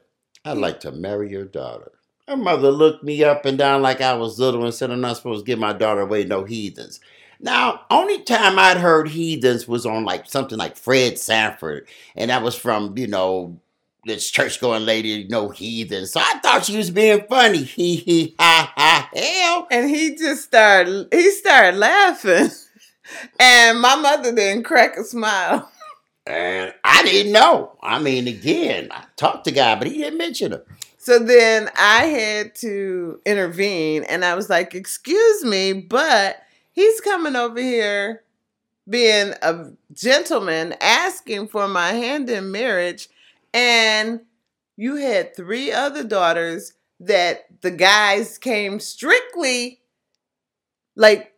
I'd 0.44 0.58
like 0.58 0.80
to 0.80 0.92
marry 0.92 1.30
your 1.30 1.44
daughter. 1.44 1.92
Her 2.28 2.36
mother 2.36 2.70
looked 2.70 3.02
me 3.02 3.24
up 3.24 3.44
and 3.44 3.58
down 3.58 3.82
like 3.82 4.00
I 4.00 4.14
was 4.14 4.38
little 4.38 4.64
and 4.64 4.72
said 4.72 4.90
I'm 4.90 5.00
not 5.00 5.16
supposed 5.16 5.44
to 5.44 5.50
give 5.50 5.58
my 5.58 5.72
daughter 5.72 6.02
away 6.02 6.24
no 6.24 6.44
heathens. 6.44 7.00
Now, 7.40 7.80
only 7.90 8.22
time 8.22 8.58
I'd 8.58 8.76
heard 8.76 9.08
heathens 9.08 9.66
was 9.66 9.86
on 9.86 10.04
like 10.04 10.26
something 10.26 10.58
like 10.58 10.76
Fred 10.76 11.18
Sanford, 11.18 11.88
and 12.14 12.30
that 12.30 12.42
was 12.42 12.54
from, 12.54 12.96
you 12.98 13.06
know, 13.06 13.58
this 14.04 14.30
church 14.30 14.60
going 14.60 14.84
lady, 14.84 15.26
no 15.28 15.48
heathen. 15.48 16.06
So 16.06 16.20
I 16.20 16.38
thought 16.42 16.64
she 16.64 16.76
was 16.76 16.90
being 16.90 17.24
funny. 17.28 17.64
He 17.64 17.96
he 17.96 18.34
ha 18.38 18.72
ha 18.76 19.10
hell. 19.14 19.66
and 19.70 19.90
he 19.90 20.14
just 20.16 20.44
started 20.44 21.08
he 21.12 21.30
started 21.30 21.76
laughing. 21.78 22.50
And 23.38 23.80
my 23.80 23.96
mother 23.96 24.34
didn't 24.34 24.64
crack 24.64 24.96
a 24.96 25.04
smile. 25.04 25.70
And 26.26 26.74
I 26.84 27.02
didn't 27.02 27.32
know. 27.32 27.76
I 27.82 27.98
mean, 27.98 28.28
again, 28.28 28.88
I 28.92 29.04
talked 29.16 29.46
to 29.46 29.50
guy, 29.50 29.74
but 29.74 29.88
he 29.88 29.96
didn't 29.96 30.18
mention 30.18 30.52
her. 30.52 30.64
So 30.98 31.18
then 31.18 31.70
I 31.76 32.04
had 32.04 32.54
to 32.56 33.20
intervene 33.24 34.04
and 34.04 34.22
I 34.22 34.34
was 34.34 34.50
like, 34.50 34.74
Excuse 34.74 35.42
me, 35.44 35.72
but 35.72 36.36
he's 36.72 37.00
coming 37.00 37.36
over 37.36 37.60
here 37.60 38.22
being 38.88 39.32
a 39.42 39.70
gentleman 39.92 40.74
asking 40.80 41.48
for 41.48 41.66
my 41.66 41.92
hand 41.92 42.28
in 42.28 42.52
marriage. 42.52 43.08
And 43.54 44.20
you 44.76 44.96
had 44.96 45.34
three 45.34 45.72
other 45.72 46.04
daughters 46.04 46.74
that 47.00 47.46
the 47.62 47.70
guys 47.70 48.36
came 48.36 48.78
strictly 48.78 49.80
like 50.96 51.29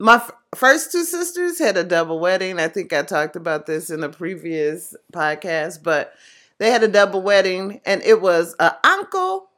my 0.00 0.14
f- 0.14 0.32
first 0.54 0.90
two 0.90 1.04
sisters 1.04 1.58
had 1.58 1.76
a 1.76 1.84
double 1.84 2.18
wedding. 2.18 2.58
I 2.58 2.68
think 2.68 2.92
I 2.92 3.02
talked 3.02 3.36
about 3.36 3.66
this 3.66 3.90
in 3.90 4.02
a 4.02 4.08
previous 4.08 4.96
podcast, 5.12 5.82
but 5.82 6.14
they 6.58 6.70
had 6.70 6.82
a 6.82 6.88
double 6.88 7.20
wedding 7.20 7.80
and 7.84 8.02
it 8.02 8.22
was 8.22 8.56
an 8.58 8.72
uncle 8.82 9.50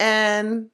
and 0.00 0.68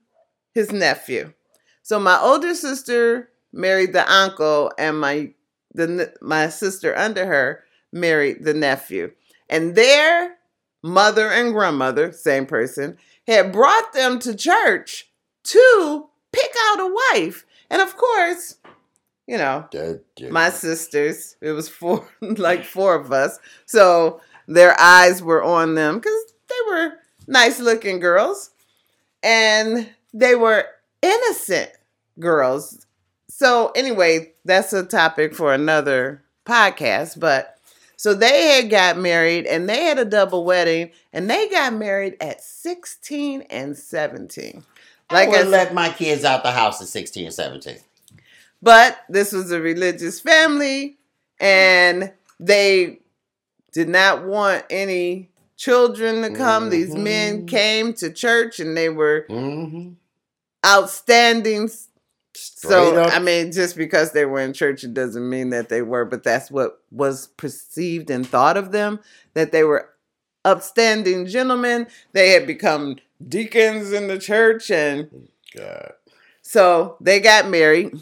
his 0.55 0.73
nephew. 0.73 1.35
So 1.83 2.01
my 2.01 2.19
older 2.19 2.55
sister 2.55 3.29
married 3.53 3.93
the 3.93 4.11
uncle 4.11 4.73
and 4.79 4.99
my 4.99 5.35
the 5.75 6.13
my 6.21 6.49
sister 6.49 6.97
under 6.97 7.27
her 7.27 7.65
married 7.93 8.43
the 8.45 8.55
nephew. 8.55 9.13
And 9.51 9.75
their 9.75 10.37
mother 10.83 11.29
and 11.29 11.53
grandmother, 11.53 12.13
same 12.13 12.47
person, 12.47 12.97
had 13.27 13.53
brought 13.53 13.93
them 13.93 14.19
to 14.21 14.35
church 14.35 15.11
to 15.45 16.09
pick 16.33 16.53
out 16.69 16.81
a 16.81 16.97
wife. 17.13 17.45
And 17.69 17.83
of 17.83 17.97
course, 17.97 18.57
you 19.31 19.39
know, 19.39 19.65
That- 19.71 20.03
my 20.33 20.51
sisters. 20.51 21.37
It 21.41 21.53
was 21.53 21.69
four, 21.69 22.05
like 22.21 22.65
four 22.65 22.97
of 22.97 23.13
us. 23.13 23.39
So 23.65 24.21
their 24.49 24.79
eyes 24.81 25.23
were 25.23 25.41
on 25.43 25.77
them 25.77 25.99
because 25.99 26.21
they 26.49 26.57
were 26.69 26.95
nice 27.29 27.61
looking 27.61 28.01
girls 28.01 28.51
and 29.23 29.89
they 30.13 30.35
were 30.35 30.67
innocent 31.01 31.71
girls. 32.19 32.85
So, 33.29 33.71
anyway, 33.77 34.33
that's 34.45 34.73
a 34.73 34.85
topic 34.85 35.33
for 35.33 35.55
another 35.55 36.25
podcast. 36.45 37.21
But 37.21 37.57
so 37.97 38.15
they 38.15 38.57
had 38.57 38.69
got 38.69 38.99
married 38.99 39.47
and 39.47 39.69
they 39.69 39.85
had 39.85 40.01
a 40.01 40.05
double 40.05 40.45
wedding 40.45 40.91
and 41.13 41.31
they 41.31 41.49
got 41.49 41.73
married 41.73 42.17
at 42.21 42.43
16 42.43 43.43
and 43.43 43.77
17. 43.77 44.65
Like 45.13 45.29
I 45.29 45.31
would 45.31 45.49
let 45.49 45.73
my 45.73 45.91
kids 45.91 46.25
out 46.25 46.43
the 46.43 46.51
house 46.51 46.81
at 46.83 46.89
16 46.89 47.27
and 47.27 47.35
17. 47.35 47.77
But 48.63 48.99
this 49.09 49.33
was 49.33 49.51
a 49.53 49.61
religious 49.61 50.21
family, 50.21 50.99
and 51.41 52.13
they 52.39 53.01
did 53.73 53.89
not 53.89 54.25
want 54.27 54.65
any 54.71 55.31
children 55.57 56.23
to 56.23 56.31
come. 56.31 56.71
These 56.71 56.95
men 56.95 57.47
came 57.47 57.93
to 57.95 58.13
church 58.13 58.61
and 58.61 58.77
they 58.77 58.89
were 58.89 59.27
Mm-hmm. 59.29 59.93
outstanding. 60.67 61.69
Straight 62.35 62.71
so, 62.71 63.03
up. 63.03 63.13
I 63.15 63.19
mean, 63.19 63.53
just 63.53 63.77
because 63.77 64.13
they 64.13 64.25
were 64.25 64.41
in 64.41 64.53
church, 64.53 64.85
it 64.85 64.95
doesn't 64.95 65.29
mean 65.29 65.51
that 65.51 65.69
they 65.69 65.83
were, 65.83 66.05
but 66.05 66.23
that's 66.23 66.51
what 66.51 66.81
was 66.91 67.27
perceived 67.27 68.09
and 68.11 68.27
thought 68.27 68.57
of 68.57 68.73
them 68.73 69.01
that 69.35 69.53
they 69.53 69.65
were 69.65 69.91
upstanding 70.45 71.27
gentlemen. 71.27 71.87
They 72.13 72.31
had 72.31 72.47
become 72.47 72.97
deacons 73.27 73.93
in 73.93 74.07
the 74.09 74.19
church 74.19 74.71
and 74.71 75.29
God. 75.55 75.93
So 76.43 76.97
they 77.01 77.21
got 77.21 77.49
married. 77.49 77.93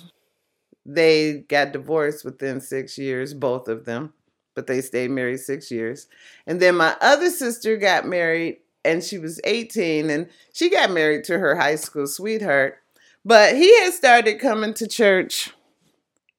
They 0.90 1.44
got 1.48 1.72
divorced 1.72 2.24
within 2.24 2.62
six 2.62 2.96
years, 2.96 3.34
both 3.34 3.68
of 3.68 3.84
them, 3.84 4.14
but 4.54 4.66
they 4.66 4.80
stayed 4.80 5.10
married 5.10 5.40
six 5.40 5.70
years. 5.70 6.08
And 6.46 6.60
then 6.60 6.76
my 6.76 6.96
other 7.02 7.28
sister 7.28 7.76
got 7.76 8.06
married 8.06 8.60
and 8.86 9.04
she 9.04 9.18
was 9.18 9.38
18 9.44 10.08
and 10.08 10.30
she 10.54 10.70
got 10.70 10.90
married 10.90 11.24
to 11.24 11.38
her 11.38 11.56
high 11.56 11.74
school 11.74 12.06
sweetheart. 12.06 12.78
But 13.22 13.54
he 13.54 13.78
had 13.80 13.92
started 13.92 14.40
coming 14.40 14.72
to 14.74 14.86
church. 14.86 15.50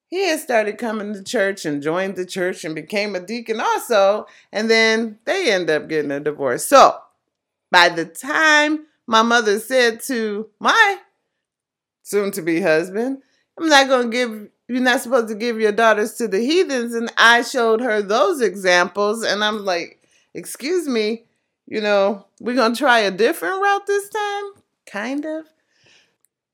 He 0.08 0.28
had 0.28 0.40
started 0.40 0.80
coming 0.80 1.14
to 1.14 1.24
church 1.24 1.64
and 1.64 1.84
joined 1.84 2.16
the 2.16 2.26
church 2.26 2.66
and 2.66 2.74
became 2.74 3.14
a 3.14 3.20
deacon 3.20 3.62
also. 3.62 4.26
And 4.52 4.68
then 4.68 5.20
they 5.26 5.52
end 5.52 5.70
up 5.70 5.88
getting 5.88 6.10
a 6.10 6.20
divorce. 6.20 6.66
So 6.66 6.98
by 7.70 7.90
the 7.90 8.06
time 8.06 8.88
my 9.06 9.22
mother 9.22 9.60
said 9.60 10.02
to 10.06 10.50
my 10.60 10.98
soon 12.02 12.32
to 12.32 12.42
be 12.42 12.62
husband, 12.62 13.22
I'm 13.60 13.68
not 13.68 13.88
going 13.88 14.10
to 14.10 14.18
give, 14.18 14.50
you're 14.68 14.82
not 14.82 15.02
supposed 15.02 15.28
to 15.30 15.36
give 15.36 15.60
your 15.60 15.72
daughters 15.72 16.14
to 16.16 16.28
the 16.28 16.40
heathens. 16.40 16.94
And 16.94 17.12
I 17.18 17.42
showed 17.42 17.82
her 17.82 18.02
those 18.02 18.42
examples. 18.42 19.24
And 19.24 19.44
I'm 19.44 19.66
like, 19.66 20.02
excuse 20.34 20.88
me, 20.88 21.26
you 21.68 21.82
know, 21.82 22.26
we're 22.40 22.56
going 22.56 22.74
to 22.74 22.80
try 22.80 23.00
a 23.00 23.12
different 23.12 23.62
route 23.62 23.86
this 23.86 24.10
time? 24.10 24.44
Kind 24.86 25.26
of. 25.26 25.46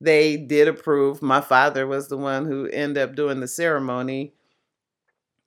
They 0.02 0.36
did 0.38 0.68
approve. 0.68 1.22
My 1.22 1.42
father 1.42 1.88
was 1.88 2.08
the 2.08 2.18
one 2.18 2.46
who 2.46 2.68
ended 2.68 3.02
up 3.02 3.16
doing 3.16 3.40
the 3.40 3.48
ceremony. 3.48 4.34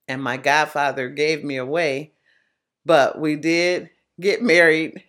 And 0.07 0.23
my 0.23 0.37
godfather 0.37 1.09
gave 1.09 1.45
me 1.45 1.57
away. 1.57 2.13
But 2.87 3.21
we 3.21 3.37
did 3.37 3.91
get 4.21 4.43
married 4.43 5.03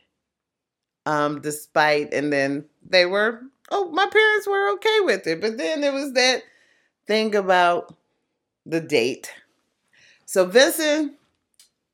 um 1.05 1.41
despite 1.41 2.13
and 2.13 2.31
then 2.31 2.65
they 2.87 3.05
were 3.05 3.41
oh 3.71 3.89
my 3.91 4.05
parents 4.05 4.47
were 4.47 4.73
okay 4.73 4.99
with 5.01 5.27
it. 5.27 5.41
But 5.41 5.57
then 5.57 5.81
there 5.81 5.93
was 5.93 6.13
that 6.13 6.43
thing 7.07 7.35
about 7.35 7.95
the 8.65 8.79
date. 8.79 9.31
So 10.25 10.45
vincent 10.45 11.13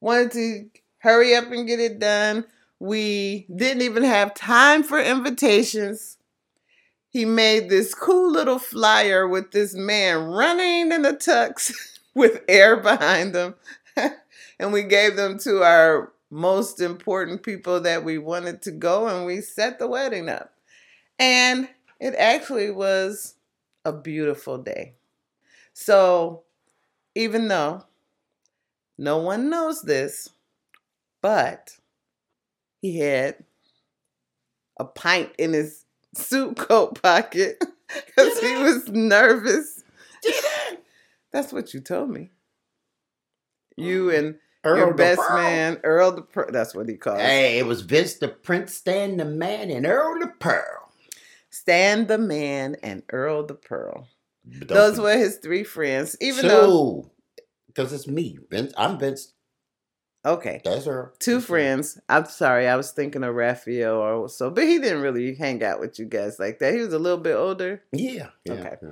wanted 0.01 0.31
to 0.31 0.69
hurry 0.99 1.35
up 1.35 1.51
and 1.51 1.67
get 1.67 1.79
it 1.79 1.99
done. 1.99 2.45
We 2.79 3.45
didn't 3.55 3.83
even 3.83 4.03
have 4.03 4.33
time 4.33 4.83
for 4.83 4.99
invitations. 4.99 6.17
He 7.09 7.23
made 7.23 7.69
this 7.69 7.93
cool 7.93 8.29
little 8.29 8.59
flyer 8.59 9.25
with 9.25 9.51
this 9.51 9.73
man 9.73 10.25
running 10.25 10.91
in 10.91 11.05
a 11.05 11.13
tux 11.13 11.71
with 12.13 12.43
air 12.47 12.77
behind 12.77 13.35
him. 13.35 13.55
And 14.57 14.71
we 14.71 14.83
gave 14.83 15.17
them 15.17 15.37
to 15.39 15.63
our 15.63 16.13
most 16.29 16.79
important 16.79 17.43
people 17.43 17.81
that 17.81 18.03
we 18.03 18.17
wanted 18.17 18.61
to 18.63 18.71
go 18.71 19.07
and 19.07 19.25
we 19.25 19.41
set 19.41 19.79
the 19.79 19.87
wedding 19.87 20.29
up. 20.29 20.54
And 21.19 21.69
it 21.99 22.15
actually 22.15 22.71
was 22.71 23.35
a 23.83 23.93
beautiful 23.93 24.57
day. 24.57 24.95
So, 25.73 26.43
even 27.15 27.47
though 27.47 27.83
no 28.97 29.17
one 29.17 29.49
knows 29.49 29.81
this, 29.81 30.29
but 31.21 31.77
he 32.81 32.99
had 32.99 33.35
a 34.79 34.85
pint 34.85 35.31
in 35.37 35.53
his 35.53 35.85
suit 36.15 36.57
coat 36.57 37.01
pocket 37.01 37.63
because 38.05 38.39
he 38.39 38.55
was 38.55 38.87
nervous. 38.89 39.83
That's 41.31 41.51
what 41.51 41.73
you 41.73 41.81
told 41.81 42.09
me. 42.09 42.29
You 43.77 44.05
mm. 44.07 44.17
and 44.17 44.35
Earl 44.63 44.77
your 44.77 44.93
best 44.93 45.19
Pearl. 45.19 45.37
man, 45.37 45.79
Earl 45.83 46.11
the 46.13 46.21
Pearl. 46.21 46.49
That's 46.51 46.73
what 46.73 46.89
he 46.89 46.95
calls. 46.95 47.19
Hey, 47.19 47.59
it 47.59 47.65
was 47.65 47.81
Vince 47.81 48.15
the 48.15 48.29
Prince, 48.29 48.73
Stan 48.73 49.17
the 49.17 49.25
Man, 49.25 49.69
and 49.69 49.85
Earl 49.85 50.19
the 50.19 50.27
Pearl. 50.39 50.84
Stan 51.59 52.07
the 52.07 52.17
Man 52.17 52.75
and 52.83 53.03
Earl 53.11 53.45
the 53.45 53.53
Pearl. 53.55 54.07
Those 54.45 54.99
were 54.99 55.17
his 55.17 55.37
three 55.37 55.63
friends. 55.63 56.15
Even 56.21 56.47
though, 56.47 56.65
Two. 57.03 57.11
Because 57.67 57.93
it's 57.93 58.07
me. 58.07 58.37
Vince. 58.49 58.73
I'm 58.77 58.99
Vince. 58.99 59.33
okay, 60.25 60.61
That's 60.65 60.85
Earl. 60.85 61.13
two 61.19 61.35
That's 61.35 61.45
friends. 61.45 61.99
I'm 62.09 62.25
sorry, 62.25 62.67
I 62.67 62.75
was 62.75 62.91
thinking 62.91 63.23
of 63.23 63.33
Raphael 63.35 63.95
or 63.95 64.27
so, 64.29 64.49
but 64.49 64.65
he 64.65 64.79
didn't 64.79 65.01
really 65.01 65.33
hang 65.35 65.63
out 65.63 65.79
with 65.79 65.97
you 65.97 66.05
guys 66.05 66.39
like 66.39 66.59
that. 66.59 66.73
He 66.73 66.79
was 66.81 66.93
a 66.93 66.99
little 66.99 67.17
bit 67.19 67.35
older. 67.35 67.81
Yeah. 67.91 68.29
yeah, 68.43 68.53
Okay. 68.53 68.75
yeah. 68.81 68.89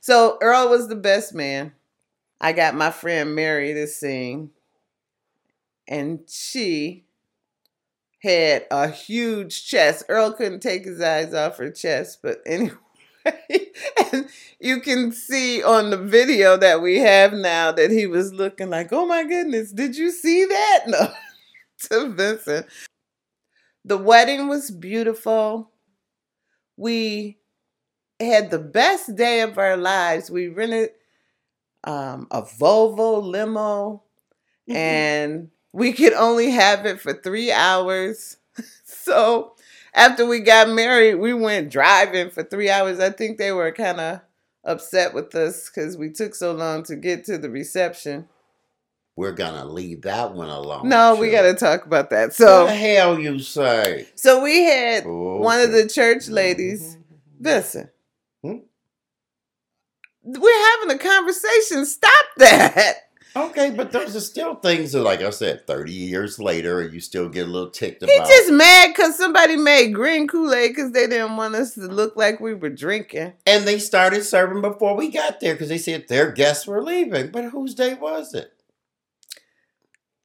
So 0.00 0.38
Earl 0.40 0.68
was 0.68 0.88
the 0.88 0.96
best 0.96 1.34
man. 1.34 1.72
I 2.40 2.52
got 2.52 2.74
my 2.74 2.90
friend 2.90 3.34
Mary 3.34 3.72
to 3.74 3.86
sing, 3.86 4.50
and 5.88 6.20
she 6.28 7.04
had 8.24 8.66
a 8.70 8.88
huge 8.88 9.66
chest. 9.66 10.06
Earl 10.08 10.32
couldn't 10.32 10.60
take 10.60 10.84
his 10.84 11.00
eyes 11.00 11.34
off 11.34 11.58
her 11.58 11.70
chest, 11.70 12.20
but 12.22 12.40
anyway. 12.46 12.74
and 14.12 14.28
you 14.60 14.80
can 14.80 15.12
see 15.12 15.62
on 15.62 15.90
the 15.90 15.96
video 15.96 16.56
that 16.56 16.82
we 16.82 16.98
have 16.98 17.32
now 17.32 17.72
that 17.72 17.90
he 17.90 18.06
was 18.06 18.34
looking 18.34 18.70
like, 18.70 18.92
oh 18.92 19.06
my 19.06 19.24
goodness, 19.24 19.72
did 19.72 19.96
you 19.96 20.10
see 20.10 20.44
that? 20.44 20.84
No, 20.88 21.12
to 21.90 22.10
Vincent. 22.10 22.66
The 23.84 23.98
wedding 23.98 24.48
was 24.48 24.70
beautiful. 24.70 25.70
We 26.76 27.38
had 28.20 28.50
the 28.50 28.58
best 28.58 29.16
day 29.16 29.40
of 29.40 29.58
our 29.58 29.76
lives. 29.76 30.30
We 30.30 30.48
rented 30.48 30.90
um, 31.84 32.26
a 32.30 32.42
Volvo 32.42 33.22
limo 33.22 34.02
and 34.68 35.50
we 35.74 35.92
could 35.92 36.12
only 36.12 36.50
have 36.50 36.86
it 36.86 37.00
for 37.00 37.12
three 37.12 37.50
hours. 37.50 38.36
so 38.84 39.54
after 39.92 40.24
we 40.24 40.38
got 40.38 40.68
married, 40.68 41.16
we 41.16 41.34
went 41.34 41.68
driving 41.68 42.30
for 42.30 42.44
three 42.44 42.70
hours. 42.70 43.00
I 43.00 43.10
think 43.10 43.38
they 43.38 43.50
were 43.50 43.72
kind 43.72 43.98
of 43.98 44.20
upset 44.62 45.12
with 45.14 45.34
us 45.34 45.68
because 45.68 45.96
we 45.96 46.10
took 46.10 46.36
so 46.36 46.52
long 46.52 46.84
to 46.84 46.94
get 46.94 47.24
to 47.24 47.38
the 47.38 47.50
reception. 47.50 48.28
We're 49.16 49.32
gonna 49.32 49.64
leave 49.64 50.02
that 50.02 50.32
one 50.32 50.48
alone. 50.48 50.88
No, 50.88 51.16
we 51.16 51.30
got 51.30 51.42
to 51.42 51.54
talk 51.54 51.86
about 51.86 52.10
that. 52.10 52.34
So, 52.34 52.66
the 52.66 52.74
hell 52.74 53.18
you 53.18 53.40
say? 53.40 54.06
so 54.14 54.42
we 54.42 54.62
had 54.62 55.04
oh, 55.06 55.38
one 55.38 55.60
of 55.60 55.72
the 55.72 55.88
church 55.88 56.28
ladies. 56.28 56.82
Mm-hmm, 56.82 57.00
mm-hmm, 57.00 57.14
mm-hmm. 57.14 57.44
Listen, 57.44 57.90
Hmm? 58.42 58.56
we're 60.22 60.70
having 60.70 60.96
a 60.96 60.98
conversation. 60.98 61.84
Stop 61.84 62.24
that. 62.38 62.94
Okay, 63.36 63.70
but 63.70 63.90
those 63.90 64.14
are 64.14 64.20
still 64.20 64.54
things 64.54 64.92
that, 64.92 65.02
like 65.02 65.20
I 65.20 65.30
said, 65.30 65.66
30 65.66 65.92
years 65.92 66.38
later, 66.38 66.82
you 66.88 67.00
still 67.00 67.28
get 67.28 67.48
a 67.48 67.50
little 67.50 67.70
ticked 67.70 68.04
He 68.04 68.14
about. 68.14 68.28
just 68.28 68.52
mad 68.52 68.88
because 68.94 69.16
somebody 69.16 69.56
made 69.56 69.92
green 69.92 70.28
Kool 70.28 70.54
Aid 70.54 70.70
because 70.70 70.92
they 70.92 71.08
didn't 71.08 71.36
want 71.36 71.56
us 71.56 71.74
to 71.74 71.80
look 71.80 72.14
like 72.16 72.38
we 72.38 72.54
were 72.54 72.70
drinking. 72.70 73.32
and 73.46 73.64
they 73.64 73.78
started 73.80 74.22
serving 74.24 74.60
before 74.62 74.94
we 74.96 75.08
got 75.08 75.40
there 75.40 75.54
because 75.54 75.68
they 75.68 75.78
said 75.78 76.06
their 76.08 76.30
guests 76.30 76.66
were 76.66 76.82
leaving. 76.82 77.30
But 77.32 77.46
whose 77.46 77.74
day 77.74 77.94
was 77.94 78.34
it? 78.34 78.52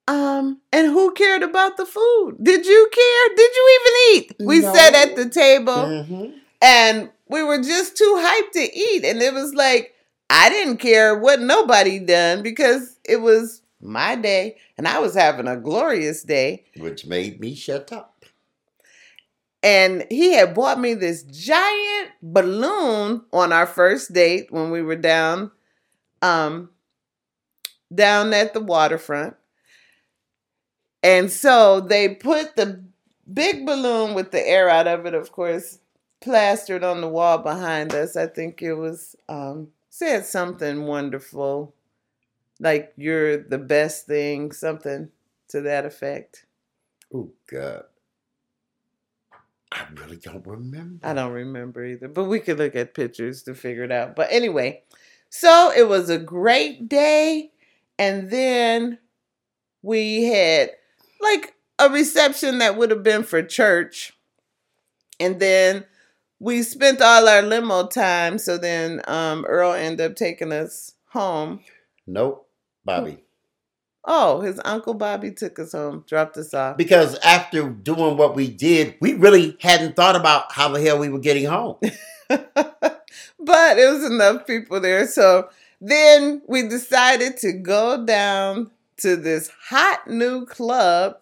Um, 0.07 0.61
and 0.71 0.87
who 0.87 1.11
cared 1.13 1.43
about 1.43 1.77
the 1.77 1.85
food? 1.85 2.37
Did 2.41 2.65
you 2.65 2.89
care? 2.91 3.35
Did 3.35 3.51
you 3.55 3.79
even 3.81 3.93
eat? 4.23 4.35
We 4.47 4.59
No. 4.59 4.73
sat 4.73 4.93
at 4.95 5.15
the 5.15 5.29
table 5.29 5.73
Mhm. 5.73 6.33
and 6.61 7.09
we 7.27 7.43
were 7.43 7.61
just 7.61 7.95
too 7.95 8.15
hyped 8.19 8.51
to 8.53 8.75
eat. 8.77 9.03
And 9.05 9.21
it 9.21 9.33
was 9.33 9.53
like, 9.53 9.93
I 10.29 10.49
didn't 10.49 10.77
care 10.77 11.17
what 11.17 11.41
nobody 11.41 11.99
done 11.99 12.43
because 12.43 12.97
it 13.03 13.17
was 13.17 13.61
my 13.81 14.15
day 14.15 14.57
and 14.77 14.87
I 14.87 14.99
was 14.99 15.15
having 15.15 15.47
a 15.47 15.57
glorious 15.57 16.23
day. 16.23 16.65
Which 16.77 17.05
made 17.05 17.39
me 17.39 17.55
shut 17.55 17.91
up. 17.91 18.25
And 19.61 20.05
he 20.09 20.33
had 20.33 20.53
bought 20.53 20.79
me 20.79 20.93
this 20.93 21.23
giant 21.23 22.11
balloon 22.21 23.23
on 23.33 23.51
our 23.51 23.65
first 23.65 24.13
date 24.13 24.51
when 24.51 24.71
we 24.71 24.81
were 24.81 24.95
down 24.95 25.51
um 26.21 26.69
down 27.93 28.33
at 28.33 28.53
the 28.53 28.59
waterfront. 28.59 29.35
And 31.01 31.31
so 31.31 31.79
they 31.81 32.15
put 32.15 32.55
the 32.55 32.83
big 33.31 33.65
balloon 33.65 34.13
with 34.13 34.31
the 34.31 34.47
air 34.47 34.69
out 34.69 34.87
of 34.87 35.05
it, 35.05 35.13
of 35.13 35.31
course, 35.31 35.79
plastered 36.21 36.83
on 36.83 37.01
the 37.01 37.07
wall 37.07 37.37
behind 37.39 37.93
us. 37.93 38.15
I 38.15 38.27
think 38.27 38.61
it 38.61 38.73
was 38.75 39.15
um 39.27 39.69
said 39.99 40.25
something 40.25 40.85
wonderful. 40.85 41.75
Like 42.59 42.93
you're 42.95 43.37
the 43.37 43.57
best 43.57 44.07
thing, 44.07 44.53
something 44.53 45.09
to 45.49 45.61
that 45.61 45.85
effect. 45.85 46.45
Oh, 47.13 47.31
God. 47.51 47.83
I 49.71 49.85
really 49.95 50.15
don't 50.15 50.47
remember. 50.47 51.05
I 51.05 51.13
don't 51.13 51.33
remember 51.33 51.85
either, 51.85 52.07
but 52.07 52.23
we 52.23 52.39
could 52.39 52.57
look 52.57 52.75
at 52.75 52.93
pictures 52.93 53.43
to 53.43 53.53
figure 53.53 53.83
it 53.83 53.91
out. 53.91 54.15
But 54.15 54.29
anyway, 54.31 54.83
so 55.29 55.71
it 55.75 55.87
was 55.87 56.09
a 56.09 56.17
great 56.17 56.87
day. 56.87 57.51
And 57.99 58.31
then 58.31 58.99
we 59.81 60.23
had 60.23 60.71
like 61.19 61.55
a 61.77 61.89
reception 61.89 62.59
that 62.59 62.77
would 62.77 62.89
have 62.89 63.03
been 63.03 63.23
for 63.23 63.43
church. 63.43 64.13
And 65.19 65.41
then 65.41 65.83
we 66.39 66.63
spent 66.63 67.01
all 67.01 67.27
our 67.27 67.41
limo 67.41 67.87
time. 67.87 68.37
So 68.37 68.57
then 68.57 69.01
um, 69.07 69.45
Earl 69.45 69.73
ended 69.73 70.11
up 70.11 70.15
taking 70.15 70.51
us 70.51 70.93
home. 71.09 71.61
Nope, 72.07 72.47
Bobby. 72.85 73.23
Oh, 74.05 74.39
his 74.41 74.59
uncle 74.63 74.93
Bobby 74.93 75.31
took 75.31 75.59
us 75.59 75.73
home, 75.73 76.05
dropped 76.07 76.37
us 76.37 76.53
off. 76.53 76.77
Because 76.77 77.15
after 77.19 77.69
doing 77.69 78.17
what 78.17 78.35
we 78.35 78.49
did, 78.49 78.95
we 79.01 79.13
really 79.13 79.57
hadn't 79.59 79.95
thought 79.95 80.15
about 80.15 80.51
how 80.53 80.69
the 80.69 80.81
hell 80.81 80.97
we 80.97 81.09
were 81.09 81.19
getting 81.19 81.45
home. 81.45 81.75
but 82.29 83.77
it 83.77 83.91
was 83.91 84.05
enough 84.05 84.47
people 84.47 84.79
there. 84.79 85.05
So 85.05 85.49
then 85.81 86.41
we 86.47 86.67
decided 86.67 87.37
to 87.37 87.51
go 87.51 88.05
down 88.05 88.71
to 88.97 89.15
this 89.15 89.51
hot 89.69 90.07
new 90.07 90.45
club 90.45 91.17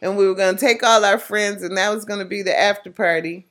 and 0.00 0.16
we 0.16 0.26
were 0.26 0.34
going 0.34 0.56
to 0.56 0.60
take 0.60 0.82
all 0.82 1.04
our 1.04 1.18
friends 1.18 1.62
and 1.62 1.76
that 1.76 1.94
was 1.94 2.04
going 2.04 2.20
to 2.20 2.26
be 2.26 2.42
the 2.42 2.58
after 2.58 2.90
party. 2.90 3.46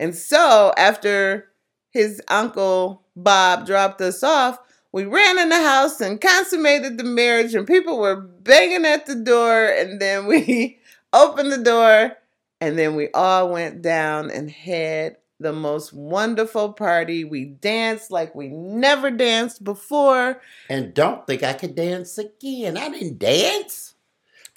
And 0.00 0.14
so 0.14 0.72
after 0.78 1.52
his 1.90 2.22
uncle 2.28 3.02
Bob 3.14 3.66
dropped 3.66 4.00
us 4.00 4.22
off, 4.22 4.58
we 4.92 5.04
ran 5.04 5.38
in 5.38 5.50
the 5.50 5.60
house 5.60 6.00
and 6.00 6.20
consummated 6.20 6.96
the 6.96 7.04
marriage 7.04 7.54
and 7.54 7.66
people 7.66 7.98
were 7.98 8.16
banging 8.16 8.86
at 8.86 9.04
the 9.04 9.14
door 9.14 9.66
and 9.66 10.00
then 10.00 10.26
we 10.26 10.80
opened 11.12 11.52
the 11.52 11.62
door 11.62 12.16
and 12.62 12.78
then 12.78 12.96
we 12.96 13.10
all 13.12 13.50
went 13.50 13.82
down 13.82 14.30
and 14.30 14.50
had 14.50 15.18
the 15.38 15.52
most 15.52 15.92
wonderful 15.92 16.72
party. 16.72 17.24
We 17.24 17.44
danced 17.44 18.10
like 18.10 18.34
we 18.34 18.48
never 18.48 19.10
danced 19.10 19.62
before. 19.62 20.40
and 20.70 20.94
don't 20.94 21.26
think 21.26 21.42
I 21.42 21.52
could 21.52 21.74
dance 21.74 22.16
again. 22.16 22.78
I 22.78 22.88
didn't 22.88 23.18
dance. 23.18 23.94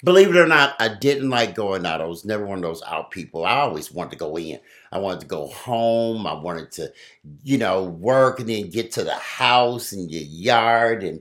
Believe 0.04 0.28
it 0.28 0.36
or 0.36 0.46
not, 0.46 0.74
I 0.78 0.88
didn't 0.88 1.30
like 1.30 1.54
going 1.54 1.86
out. 1.86 2.02
I 2.02 2.04
was 2.04 2.26
never 2.26 2.44
one 2.44 2.58
of 2.58 2.62
those 2.62 2.82
out 2.82 3.10
people. 3.10 3.46
I 3.46 3.60
always 3.60 3.90
wanted 3.90 4.10
to 4.10 4.16
go 4.16 4.36
in. 4.36 4.60
I 4.94 4.98
wanted 4.98 5.22
to 5.22 5.26
go 5.26 5.48
home. 5.48 6.24
I 6.24 6.34
wanted 6.34 6.70
to, 6.72 6.92
you 7.42 7.58
know, 7.58 7.82
work 7.82 8.38
and 8.38 8.48
then 8.48 8.70
get 8.70 8.92
to 8.92 9.02
the 9.02 9.16
house 9.16 9.90
and 9.90 10.08
your 10.08 10.22
yard. 10.22 11.02
And 11.02 11.20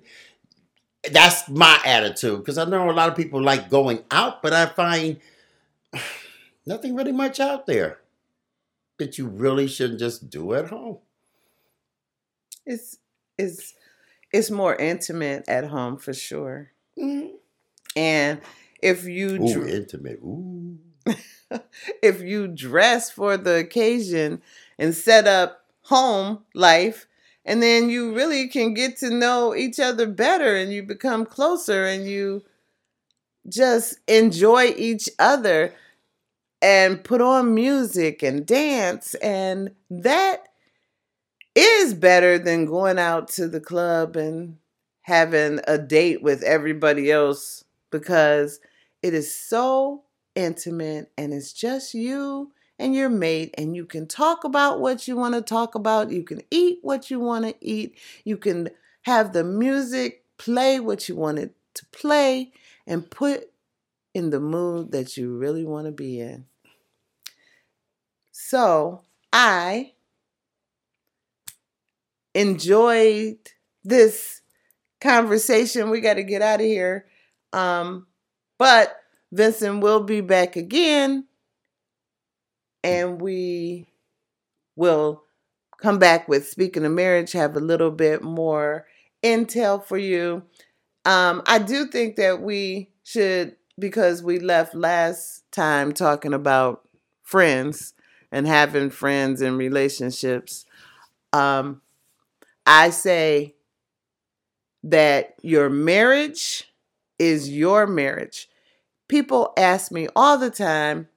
that's 1.11 1.49
my 1.49 1.79
attitude 1.83 2.37
because 2.37 2.59
I 2.59 2.65
know 2.65 2.87
a 2.87 2.93
lot 2.93 3.09
of 3.09 3.15
people 3.15 3.41
like 3.41 3.71
going 3.71 4.03
out, 4.11 4.43
but 4.43 4.53
I 4.53 4.67
find 4.67 5.19
nothing 6.67 6.95
really 6.95 7.11
much 7.11 7.39
out 7.39 7.65
there 7.65 7.97
that 8.99 9.17
you 9.17 9.27
really 9.27 9.67
shouldn't 9.67 9.99
just 9.99 10.29
do 10.29 10.53
at 10.53 10.69
home. 10.69 10.99
It's 12.67 12.99
it's 13.39 13.73
it's 14.31 14.51
more 14.51 14.75
intimate 14.75 15.49
at 15.49 15.65
home 15.65 15.97
for 15.97 16.13
sure. 16.13 16.69
Mm. 16.95 17.31
And 17.95 18.39
if 18.83 19.05
you 19.05 19.41
Ooh, 19.41 19.53
dr- 19.53 19.67
intimate. 19.67 20.19
Ooh. 20.23 20.77
if 22.01 22.21
you 22.21 22.47
dress 22.47 23.11
for 23.11 23.37
the 23.37 23.55
occasion 23.55 24.41
and 24.77 24.95
set 24.95 25.27
up 25.27 25.65
home 25.83 26.43
life 26.53 27.07
and 27.45 27.61
then 27.61 27.89
you 27.89 28.13
really 28.15 28.47
can 28.47 28.73
get 28.73 28.97
to 28.97 29.09
know 29.09 29.53
each 29.53 29.79
other 29.79 30.07
better 30.07 30.55
and 30.55 30.71
you 30.73 30.81
become 30.83 31.25
closer 31.25 31.85
and 31.85 32.07
you 32.07 32.43
just 33.47 33.99
enjoy 34.07 34.73
each 34.77 35.09
other 35.19 35.73
and 36.61 37.03
put 37.03 37.21
on 37.21 37.53
music 37.53 38.23
and 38.23 38.45
dance 38.45 39.15
and 39.15 39.71
that 39.89 40.47
is 41.55 41.93
better 41.93 42.39
than 42.39 42.65
going 42.65 42.97
out 42.97 43.27
to 43.27 43.47
the 43.47 43.59
club 43.59 44.15
and 44.15 44.57
having 45.01 45.59
a 45.67 45.77
date 45.77 46.23
with 46.23 46.41
everybody 46.43 47.11
else 47.11 47.63
because 47.91 48.59
it 49.01 49.13
is 49.13 49.35
so 49.35 50.02
intimate 50.35 51.11
and 51.17 51.33
it's 51.33 51.53
just 51.53 51.93
you 51.93 52.51
and 52.79 52.95
your 52.95 53.09
mate 53.09 53.53
and 53.57 53.75
you 53.75 53.85
can 53.85 54.07
talk 54.07 54.43
about 54.43 54.79
what 54.79 55.07
you 55.07 55.15
want 55.15 55.35
to 55.35 55.41
talk 55.41 55.75
about 55.75 56.11
you 56.11 56.23
can 56.23 56.41
eat 56.49 56.79
what 56.81 57.11
you 57.11 57.19
want 57.19 57.45
to 57.45 57.55
eat 57.61 57.97
you 58.23 58.35
can 58.35 58.69
have 59.03 59.33
the 59.33 59.43
music 59.43 60.23
play 60.37 60.79
what 60.79 61.07
you 61.07 61.15
want 61.15 61.37
it 61.37 61.55
to 61.73 61.85
play 61.87 62.51
and 62.87 63.09
put 63.09 63.49
in 64.13 64.29
the 64.29 64.39
mood 64.39 64.91
that 64.91 65.17
you 65.17 65.35
really 65.35 65.65
want 65.65 65.85
to 65.85 65.91
be 65.91 66.19
in. 66.19 66.45
So 68.31 69.01
I 69.31 69.93
enjoyed 72.35 73.37
this 73.83 74.41
conversation. 75.01 75.89
We 75.89 76.01
got 76.01 76.15
to 76.15 76.23
get 76.23 76.41
out 76.41 76.59
of 76.59 76.65
here. 76.65 77.07
Um, 77.51 78.07
but 78.57 78.95
Vincent 79.33 79.81
will 79.81 80.03
be 80.03 80.21
back 80.21 80.55
again 80.55 81.25
and 82.83 83.19
we 83.19 83.87
will 84.75 85.23
come 85.81 85.97
back 85.97 86.27
with 86.27 86.47
speaking 86.47 86.85
of 86.85 86.91
marriage, 86.91 87.31
have 87.31 87.55
a 87.55 87.59
little 87.59 87.89
bit 87.89 88.21
more 88.21 88.85
intel 89.23 89.83
for 89.83 89.97
you. 89.97 90.43
Um, 91.05 91.41
I 91.47 91.57
do 91.57 91.87
think 91.87 92.15
that 92.17 92.41
we 92.41 92.91
should, 93.03 93.55
because 93.79 94.21
we 94.21 94.37
left 94.37 94.75
last 94.75 95.43
time 95.51 95.93
talking 95.93 96.33
about 96.33 96.87
friends 97.23 97.95
and 98.31 98.45
having 98.45 98.91
friends 98.91 99.41
and 99.41 99.57
relationships. 99.57 100.65
Um, 101.33 101.81
I 102.67 102.91
say 102.91 103.55
that 104.83 105.33
your 105.41 105.71
marriage 105.71 106.71
is 107.17 107.49
your 107.49 107.87
marriage. 107.87 108.47
People 109.13 109.53
ask 109.57 109.91
me 109.91 110.07
all 110.15 110.39
the 110.39 110.49
time, 110.49 111.07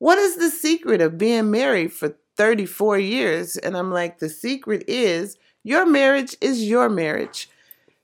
what 0.00 0.18
is 0.18 0.36
the 0.36 0.50
secret 0.50 1.00
of 1.00 1.16
being 1.16 1.50
married 1.50 1.94
for 1.94 2.14
34 2.36 2.98
years? 2.98 3.56
And 3.56 3.74
I'm 3.74 3.90
like, 3.90 4.18
the 4.18 4.28
secret 4.28 4.84
is 4.86 5.38
your 5.64 5.86
marriage 5.86 6.36
is 6.42 6.68
your 6.68 6.90
marriage. 6.90 7.48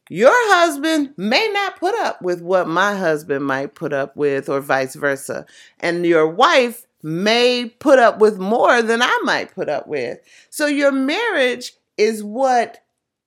Your 0.09 0.33
husband 0.33 1.13
may 1.19 1.47
not 1.53 1.79
put 1.79 1.95
up 1.95 2.23
with 2.23 2.41
what 2.41 2.69
my 2.69 2.97
husband 2.97 3.45
might 3.45 3.75
put 3.75 3.93
up 3.93 4.17
with, 4.17 4.49
or 4.49 4.63
vice 4.63 4.95
versa. 4.95 5.45
And 5.79 6.07
your 6.07 6.27
wife 6.27 6.87
may 7.03 7.69
put 7.69 7.99
up 7.99 8.21
with 8.21 8.39
more 8.39 8.81
than 8.81 9.03
I 9.03 9.21
might 9.25 9.55
put 9.55 9.69
up 9.69 9.87
with. 9.87 10.21
So 10.49 10.65
your 10.65 10.91
marriage 10.91 11.75
is 11.99 12.25
what 12.25 12.83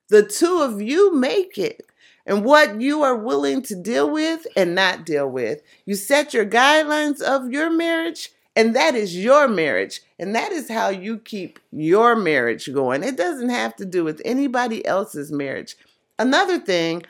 the 0.08 0.24
two 0.24 0.62
of 0.62 0.82
you 0.82 1.14
make 1.14 1.58
it 1.58 1.87
and 2.28 2.44
what 2.44 2.80
you 2.80 3.02
are 3.02 3.16
willing 3.16 3.62
to 3.62 3.74
deal 3.74 4.08
with 4.08 4.46
and 4.54 4.74
not 4.74 5.04
deal 5.04 5.26
with. 5.26 5.62
You 5.86 5.96
set 5.96 6.34
your 6.34 6.46
guidelines 6.46 7.20
of 7.20 7.50
your 7.50 7.70
marriage, 7.70 8.30
and 8.54 8.76
that 8.76 8.94
is 8.94 9.16
your 9.16 9.48
marriage. 9.48 10.02
And 10.18 10.34
that 10.34 10.52
is 10.52 10.68
how 10.68 10.90
you 10.90 11.18
keep 11.18 11.58
your 11.72 12.14
marriage 12.14 12.72
going. 12.72 13.02
It 13.02 13.16
doesn't 13.16 13.48
have 13.48 13.74
to 13.76 13.86
do 13.86 14.04
with 14.04 14.20
anybody 14.24 14.84
else's 14.84 15.32
marriage. 15.32 15.76
Another 16.18 16.58
thing, 16.58 17.02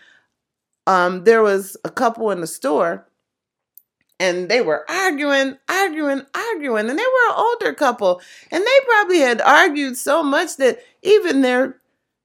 um, 0.86 1.24
there 1.24 1.42
was 1.42 1.76
a 1.84 1.90
couple 1.90 2.30
in 2.30 2.40
the 2.40 2.46
store 2.46 3.04
and 4.20 4.48
they 4.48 4.60
were 4.60 4.84
arguing, 4.90 5.56
arguing, 5.68 6.22
arguing, 6.34 6.90
and 6.90 6.98
they 6.98 7.02
were 7.04 7.28
an 7.30 7.34
older 7.36 7.72
couple, 7.72 8.20
and 8.50 8.64
they 8.64 8.86
probably 8.86 9.18
had 9.18 9.40
argued 9.40 9.96
so 9.96 10.22
much 10.22 10.56
that 10.56 10.80
even 11.02 11.42
their 11.42 11.76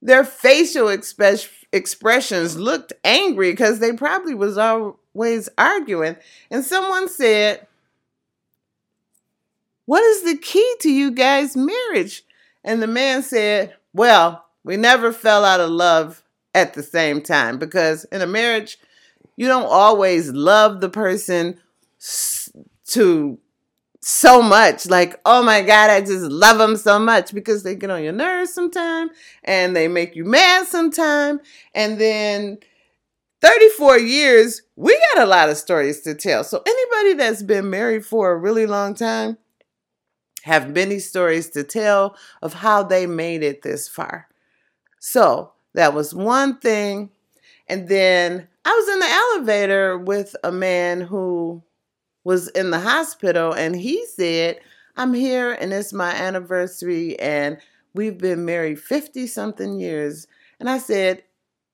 their 0.02 0.24
facial 0.24 0.90
express, 0.90 1.48
expressions 1.74 2.56
looked 2.58 2.94
angry 3.04 3.52
because 3.52 3.80
they 3.80 3.92
probably 3.92 4.34
was 4.34 4.58
always 4.58 5.50
arguing. 5.58 6.16
And 6.50 6.64
someone 6.64 7.10
said, 7.10 7.68
"What 9.86 10.04
is 10.04 10.24
the 10.24 10.38
key 10.38 10.76
to 10.82 10.90
you 10.90 11.12
guys' 11.12 11.58
marriage?" 11.58 12.24
And 12.64 12.82
the 12.82 12.88
man 12.88 13.24
said, 13.24 13.76
"Well, 13.94 14.46
we 14.64 14.78
never 14.78 15.12
fell 15.12 15.44
out 15.44 15.60
of 15.60 15.70
love 15.70 16.24
at 16.54 16.74
the 16.76 16.84
same 16.84 17.22
time 17.22 17.58
because 17.58 18.06
in 18.06 18.22
a 18.22 18.28
marriage, 18.28 18.78
you 19.36 19.48
don't 19.48 19.66
always 19.66 20.30
love 20.32 20.80
the 20.80 20.90
person 20.90 21.60
to 22.86 23.40
so 24.04 24.42
much. 24.42 24.86
Like 24.86 25.20
oh 25.26 25.42
my 25.44 25.62
god 25.62 25.90
i 25.90 26.02
just 26.02 26.24
love 26.24 26.58
them 26.58 26.76
so 26.76 27.00
much 27.00 27.34
because 27.34 27.64
they 27.64 27.76
get 27.76 27.90
on 27.90 28.04
your 28.04 28.14
nerves 28.14 28.54
sometime 28.54 29.10
and 29.44 29.76
they 29.76 29.88
make 29.88 30.16
you 30.16 30.26
mad 30.26 30.68
sometime. 30.68 31.40
And 31.74 32.00
then 32.00 32.58
34 33.42 34.00
years 34.00 34.62
we 34.76 34.98
got 35.14 35.24
a 35.24 35.30
lot 35.30 35.50
of 35.50 35.58
stories 35.58 36.02
to 36.02 36.16
tell. 36.16 36.44
So 36.44 36.62
anybody 36.66 37.14
that's 37.14 37.44
been 37.44 37.70
married 37.70 38.06
for 38.06 38.32
a 38.32 38.38
really 38.38 38.66
long 38.66 38.94
time 38.94 39.38
have 40.44 40.76
many 40.76 41.00
stories 41.00 41.50
to 41.52 41.64
tell 41.64 42.18
of 42.42 42.54
how 42.56 42.84
they 42.84 43.06
made 43.06 43.42
it 43.42 43.62
this 43.62 43.88
far. 43.88 44.28
So 45.00 45.54
that 45.76 45.94
was 45.94 46.14
one 46.14 46.58
thing. 46.58 47.10
And 47.68 47.88
then 47.88 48.50
i 48.66 48.70
was 48.70 48.94
in 48.94 49.00
the 49.00 49.06
elevator 49.06 49.98
with 49.98 50.36
a 50.44 50.52
man 50.52 51.02
who 51.02 51.64
was 52.24 52.48
in 52.50 52.72
the 52.72 52.80
hospital 52.80 53.54
and 53.54 53.76
he 53.76 54.06
said, 54.06 54.60
I'm 54.96 55.14
here 55.14 55.54
and 55.54 55.74
it's 55.74 55.94
my 55.94 56.12
anniversary 56.12 57.20
and 57.20 57.58
we've 57.94 58.18
been 58.18 58.46
married 58.46 58.80
50 58.80 59.28
something 59.28 59.80
years. 59.80 60.28
And 60.60 60.70
I 60.70 60.78
said, 60.78 61.24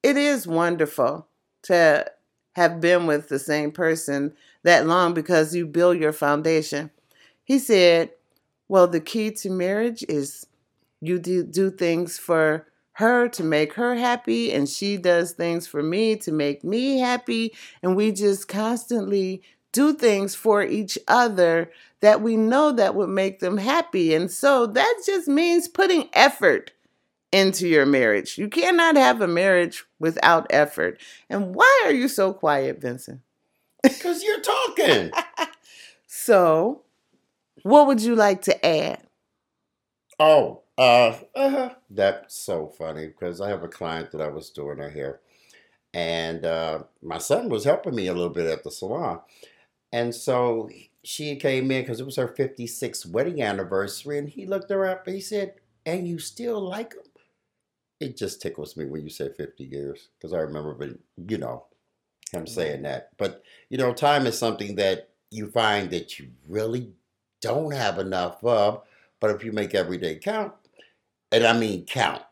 It 0.03 0.17
is 0.17 0.47
wonderful 0.47 1.27
to 1.63 2.05
have 2.53 2.81
been 2.81 3.07
with 3.07 3.29
the 3.29 3.39
same 3.39 3.71
person 3.71 4.33
that 4.63 4.85
long 4.85 5.13
because 5.13 5.55
you 5.55 5.65
build 5.65 5.97
your 5.97 6.13
foundation. 6.13 6.91
He 7.43 7.59
said, 7.59 8.11
Well, 8.67 8.87
the 8.87 8.99
key 8.99 9.31
to 9.31 9.49
marriage 9.49 10.03
is 10.07 10.45
you 11.01 11.19
do, 11.19 11.43
do 11.43 11.71
things 11.71 12.17
for 12.17 12.67
her 12.93 13.29
to 13.29 13.43
make 13.43 13.73
her 13.73 13.95
happy, 13.95 14.51
and 14.51 14.67
she 14.67 14.97
does 14.97 15.31
things 15.31 15.65
for 15.65 15.81
me 15.81 16.17
to 16.17 16.33
make 16.33 16.65
me 16.65 16.99
happy. 16.99 17.55
And 17.81 17.95
we 17.95 18.11
just 18.11 18.49
constantly 18.49 19.41
do 19.71 19.93
things 19.93 20.35
for 20.35 20.63
each 20.63 20.97
other 21.07 21.71
that 22.01 22.21
we 22.21 22.37
know 22.37 22.71
that 22.71 22.95
would 22.95 23.09
make 23.09 23.39
them 23.39 23.57
happy. 23.57 24.13
And 24.13 24.31
so 24.31 24.65
that 24.65 25.01
just 25.05 25.27
means 25.27 25.67
putting 25.67 26.09
effort 26.13 26.71
into 27.31 27.67
your 27.67 27.85
marriage. 27.85 28.37
You 28.37 28.47
cannot 28.47 28.95
have 28.95 29.21
a 29.21 29.27
marriage 29.27 29.85
without 29.99 30.47
effort. 30.49 30.99
And 31.29 31.53
why 31.53 31.83
are 31.85 31.91
you 31.91 32.07
so 32.07 32.33
quiet, 32.33 32.81
Vincent? 32.81 33.21
Because 33.83 34.23
you're 34.23 34.41
talking. 34.41 35.11
so, 36.07 36.81
what 37.63 37.87
would 37.87 38.01
you 38.01 38.15
like 38.15 38.41
to 38.43 38.65
add? 38.65 39.03
Oh, 40.19 40.63
uh, 40.77 41.15
uh-huh. 41.35 41.73
that's 41.89 42.35
so 42.35 42.67
funny 42.67 43.07
because 43.07 43.39
I 43.41 43.49
have 43.49 43.63
a 43.63 43.69
client 43.69 44.11
that 44.11 44.21
I 44.21 44.27
was 44.27 44.49
doing 44.49 44.77
her 44.79 44.89
hair, 44.89 45.21
and 45.93 46.45
uh, 46.45 46.83
my 47.01 47.17
son 47.19 47.49
was 47.49 47.63
helping 47.63 47.95
me 47.95 48.07
a 48.07 48.13
little 48.13 48.29
bit 48.29 48.47
at 48.47 48.63
the 48.63 48.71
salon, 48.71 49.21
and 49.91 50.13
so 50.13 50.69
she 51.03 51.35
came 51.37 51.71
in 51.71 51.81
because 51.81 51.99
it 51.99 52.05
was 52.05 52.17
her 52.17 52.27
56th 52.27 53.09
wedding 53.09 53.41
anniversary, 53.41 54.17
and 54.17 54.29
he 54.29 54.45
looked 54.45 54.69
her 54.69 54.85
up 54.85 55.07
and 55.07 55.15
he 55.15 55.21
said, 55.21 55.55
And 55.85 56.07
you 56.07 56.19
still 56.19 56.61
like 56.61 56.93
him? 56.93 57.03
It 57.99 58.17
just 58.17 58.41
tickles 58.41 58.77
me 58.77 58.85
when 58.85 59.03
you 59.03 59.09
say 59.09 59.29
50 59.35 59.63
years 59.63 60.09
because 60.17 60.33
I 60.33 60.39
remember, 60.39 60.73
but 60.73 60.89
you 61.29 61.37
know, 61.37 61.65
him 62.31 62.47
saying 62.47 62.83
that. 62.83 63.09
But, 63.17 63.43
you 63.69 63.77
know, 63.77 63.93
time 63.93 64.25
is 64.25 64.37
something 64.37 64.75
that 64.75 65.09
you 65.31 65.49
find 65.49 65.89
that 65.91 66.19
you 66.19 66.29
really 66.47 66.91
don't 67.41 67.73
have 67.73 67.99
enough 67.99 68.43
of, 68.43 68.83
but 69.19 69.31
if 69.31 69.43
you 69.43 69.51
make 69.51 69.75
every 69.75 69.97
day 69.97 70.15
count, 70.15 70.53
and 71.31 71.45
I 71.45 71.57
mean 71.57 71.85
count, 71.85 72.23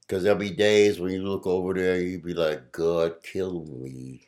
because 0.00 0.22
there'll 0.22 0.38
be 0.38 0.50
days 0.50 0.98
when 0.98 1.12
you 1.12 1.22
look 1.22 1.46
over 1.46 1.72
there 1.74 1.94
and 1.96 2.10
you 2.10 2.18
be 2.18 2.34
like, 2.34 2.72
God, 2.72 3.22
kill 3.22 3.64
me. 3.64 4.26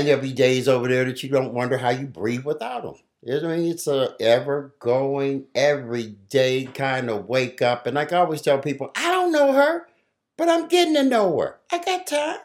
And 0.00 0.08
there'll 0.08 0.22
be 0.22 0.32
days 0.32 0.66
over 0.66 0.88
there 0.88 1.04
that 1.04 1.22
you 1.22 1.28
don't 1.28 1.52
wonder 1.52 1.76
how 1.76 1.90
you 1.90 2.06
breathe 2.06 2.46
without 2.46 2.84
them. 2.84 2.94
You 3.22 3.34
know 3.34 3.48
what 3.48 3.52
I 3.52 3.56
mean? 3.58 3.70
It's 3.70 3.86
a 3.86 4.14
ever 4.18 4.74
going, 4.78 5.44
every 5.54 6.16
day 6.30 6.64
kind 6.72 7.10
of 7.10 7.28
wake 7.28 7.60
up. 7.60 7.86
And 7.86 7.96
like 7.96 8.10
I 8.10 8.16
always 8.16 8.40
tell 8.40 8.60
people, 8.60 8.90
I 8.96 9.10
don't 9.10 9.30
know 9.30 9.52
her, 9.52 9.86
but 10.38 10.48
I'm 10.48 10.68
getting 10.68 10.94
to 10.94 11.02
know 11.02 11.38
her. 11.38 11.60
I 11.70 11.84
got 11.84 12.06
time. 12.06 12.38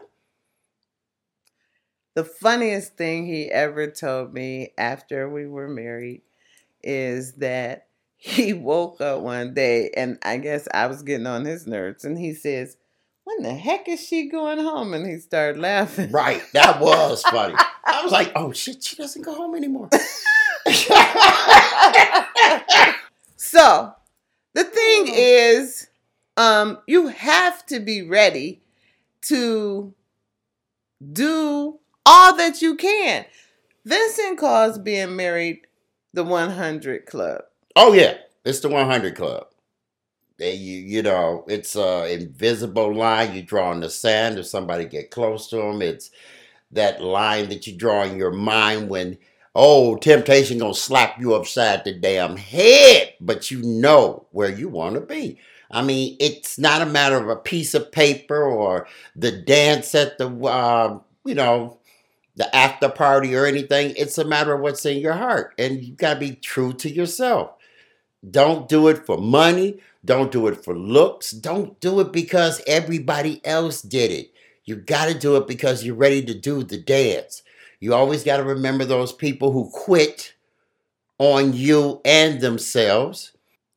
The 2.14 2.26
funniest 2.26 2.98
thing 2.98 3.26
he 3.26 3.50
ever 3.50 3.88
told 3.88 4.34
me 4.34 4.74
after 4.78 5.30
we 5.30 5.48
were 5.48 5.70
married 5.70 6.24
is 6.84 7.36
that 7.36 7.88
he 8.18 8.52
woke 8.52 9.00
up 9.00 9.22
one 9.22 9.54
day 9.54 9.92
and 9.96 10.18
I 10.24 10.40
guess 10.40 10.68
I 10.74 10.88
was 10.88 11.04
getting 11.04 11.26
on 11.26 11.46
his 11.46 11.66
nerves 11.66 12.04
and 12.04 12.18
he 12.18 12.34
says, 12.34 12.76
when 13.26 13.42
the 13.42 13.54
heck 13.54 13.90
is 13.90 14.06
she 14.06 14.30
going 14.30 14.60
home? 14.60 14.94
And 14.94 15.06
he 15.06 15.18
started 15.20 15.60
laughing. 15.60 16.12
Right. 16.12 16.42
That 16.54 16.80
was 16.80 17.22
funny. 17.24 17.56
I 17.84 18.02
was 18.04 18.12
like, 18.12 18.32
oh 18.36 18.54
shit, 18.54 18.84
she 18.84 18.96
doesn't 18.96 19.24
go 19.24 19.36
home 19.36 19.56
anymore. 19.56 19.90
so 23.36 23.94
the 24.54 24.64
thing 24.64 25.08
is, 25.10 25.88
um, 26.38 26.80
you 26.88 27.08
have 27.08 27.66
to 27.68 27.80
be 27.80 28.02
ready 28.02 28.62
to 29.24 29.94
do 31.12 31.80
all 32.06 32.36
that 32.38 32.62
you 32.62 32.76
can. 32.76 33.26
Vincent 33.86 34.38
calls 34.38 34.78
being 34.78 35.16
married 35.16 35.62
the 36.14 36.24
100 36.24 37.06
Club. 37.06 37.42
Oh, 37.76 37.94
yeah. 37.94 38.18
It's 38.44 38.60
the 38.60 38.70
100 38.70 39.16
Club. 39.16 39.48
They, 40.38 40.54
you, 40.56 40.80
you 40.80 41.02
know, 41.02 41.46
it's 41.48 41.76
a 41.76 42.12
invisible 42.14 42.94
line 42.94 43.34
you 43.34 43.42
draw 43.42 43.72
in 43.72 43.80
the 43.80 43.90
sand. 43.90 44.38
If 44.38 44.48
somebody 44.48 44.86
get 44.86 45.12
close 45.12 45.48
to 45.50 45.58
them, 45.58 45.82
it's 45.82 46.12
that 46.72 47.02
line 47.02 47.50
that 47.50 47.68
you 47.68 47.76
draw 47.78 48.04
in 48.04 48.18
your 48.18 48.32
mind 48.32 48.90
when 48.90 49.18
oh 49.56 49.96
temptation 49.98 50.60
gonna 50.60 50.74
slap 50.74 51.20
you 51.20 51.36
upside 51.36 51.86
the 51.86 51.94
damn 51.94 52.38
head 52.38 53.14
but 53.22 53.50
you 53.52 53.62
know 53.64 54.28
where 54.32 54.52
you 54.52 54.70
want 54.70 54.96
to 54.96 55.02
be. 55.02 55.40
I 55.72 55.84
mean 55.84 56.18
it's 56.20 56.60
not 56.60 56.82
a 56.82 56.86
matter 56.88 57.18
of 57.18 57.30
a 57.30 57.36
piece 57.36 57.74
of 57.74 57.92
paper 57.92 58.44
or 58.44 58.88
the 59.16 59.32
dance 59.32 59.96
at 59.96 60.18
the 60.18 60.30
uh, 60.30 61.00
you 61.26 61.36
know 61.36 61.80
the 62.36 62.54
after 62.56 62.90
party 62.90 63.36
or 63.36 63.46
anything. 63.46 63.94
It's 63.98 64.18
a 64.18 64.26
matter 64.26 64.54
of 64.54 64.62
what's 64.62 64.86
in 64.86 65.00
your 65.00 65.14
heart 65.14 65.54
and 65.58 65.84
you 65.84 65.94
got 65.96 66.16
to 66.16 66.20
be 66.20 66.36
true 66.36 66.74
to 66.74 66.90
yourself 66.92 67.52
don't 68.32 68.68
do 68.68 68.88
it 68.88 69.06
for 69.06 69.18
money 69.18 69.80
don't 70.04 70.32
do 70.32 70.48
it 70.48 70.64
for 70.64 70.76
looks 70.78 71.32
don't 71.32 71.80
do 71.80 72.00
it 72.00 72.12
because 72.12 72.62
everybody 72.68 73.42
else 73.46 73.82
did 73.82 74.12
it 74.12 74.32
you 74.66 74.76
got 74.76 75.06
to 75.08 75.18
do 75.18 75.38
it 75.38 75.48
because 75.48 75.84
you're 75.84 75.96
ready 75.96 76.24
to 76.26 76.34
do 76.34 76.64
the 76.64 76.78
dance. 76.78 77.44
You 77.80 77.94
always 77.94 78.24
got 78.24 78.38
to 78.38 78.44
remember 78.44 78.84
those 78.84 79.14
people 79.14 79.52
who 79.52 79.70
quit 79.72 80.34
on 81.20 81.54
you 81.54 82.02
and 82.04 82.42
themselves. 82.42 83.32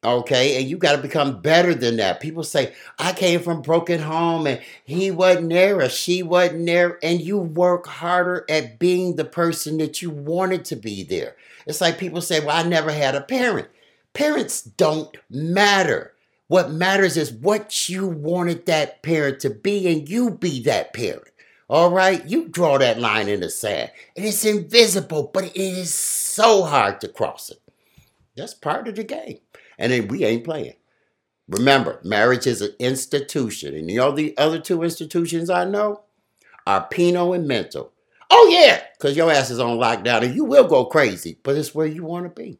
Okay, 0.05 0.59
and 0.59 0.71
you 0.71 0.79
got 0.79 0.95
to 0.95 1.03
become 1.03 1.43
better 1.43 1.75
than 1.75 1.97
that. 1.97 2.21
People 2.21 2.45
say, 2.45 2.73
I 3.01 3.13
came 3.13 3.41
from 3.41 3.63
broken 3.63 4.01
home 4.01 4.47
and 4.47 4.61
he 4.85 5.11
wasn't 5.11 5.51
there 5.51 5.81
or 5.81 5.89
she 5.89 6.23
wasn't 6.23 6.67
there, 6.67 6.99
and 7.03 7.21
you 7.21 7.37
work 7.37 7.87
harder 7.87 8.47
at 8.49 8.79
being 8.79 9.17
the 9.17 9.25
person 9.25 9.77
that 9.79 10.01
you 10.01 10.09
wanted 10.09 10.65
to 10.67 10.77
be 10.77 11.03
there. 11.03 11.35
It's 11.67 11.81
like 11.81 11.99
people 11.99 12.21
say, 12.21 12.39
Well, 12.39 12.57
I 12.57 12.67
never 12.67 12.93
had 12.93 13.17
a 13.17 13.21
parent. 13.21 13.67
Parents 14.15 14.63
don't 14.63 15.17
matter. 15.31 16.15
What 16.49 16.71
matters 16.73 17.17
is 17.17 17.33
what 17.33 17.89
you 17.89 18.07
wanted 18.07 18.67
that 18.67 19.03
parent 19.03 19.41
to 19.41 19.51
be, 19.51 19.87
and 19.87 20.09
you 20.09 20.31
be 20.31 20.63
that 20.63 20.93
parent. 20.95 21.29
All 21.69 21.91
right? 21.91 22.25
You 22.27 22.49
draw 22.49 22.79
that 22.79 22.99
line 22.99 23.29
in 23.29 23.41
the 23.41 23.51
sand, 23.51 23.91
and 24.17 24.25
it's 24.25 24.45
invisible, 24.45 25.31
but 25.33 25.45
it 25.45 25.57
is 25.57 25.93
so 25.95 26.63
hard 26.65 27.01
to 27.03 27.09
cross 27.09 27.51
it. 27.51 27.61
That's 28.37 28.55
part 28.55 28.89
of 28.89 28.95
the 28.95 29.05
game. 29.05 29.39
And 29.79 29.93
then 29.93 30.09
we 30.09 30.25
ain't 30.25 30.45
playing. 30.45 30.75
Remember, 31.49 32.01
marriage 32.05 32.47
is 32.47 32.61
an 32.61 32.73
institution. 32.79 33.75
And 33.75 33.91
you 33.91 33.99
know 33.99 34.13
the 34.13 34.37
other 34.39 34.59
two 34.59 34.83
institutions 34.83 35.51
I 35.51 35.65
know 35.65 36.03
are 36.67 36.87
penal 36.87 37.33
and 37.33 37.49
mental. 37.49 37.93
Oh, 38.31 38.49
yeah, 38.51 38.83
because 38.97 39.17
your 39.17 39.31
ass 39.31 39.51
is 39.51 39.59
on 39.59 39.79
lockdown 39.79 40.23
and 40.23 40.35
you 40.35 40.45
will 40.45 40.69
go 40.69 40.85
crazy, 40.85 41.39
but 41.43 41.57
it's 41.57 41.75
where 41.75 41.87
you 41.87 42.05
want 42.05 42.25
to 42.27 42.43
be. 42.43 42.59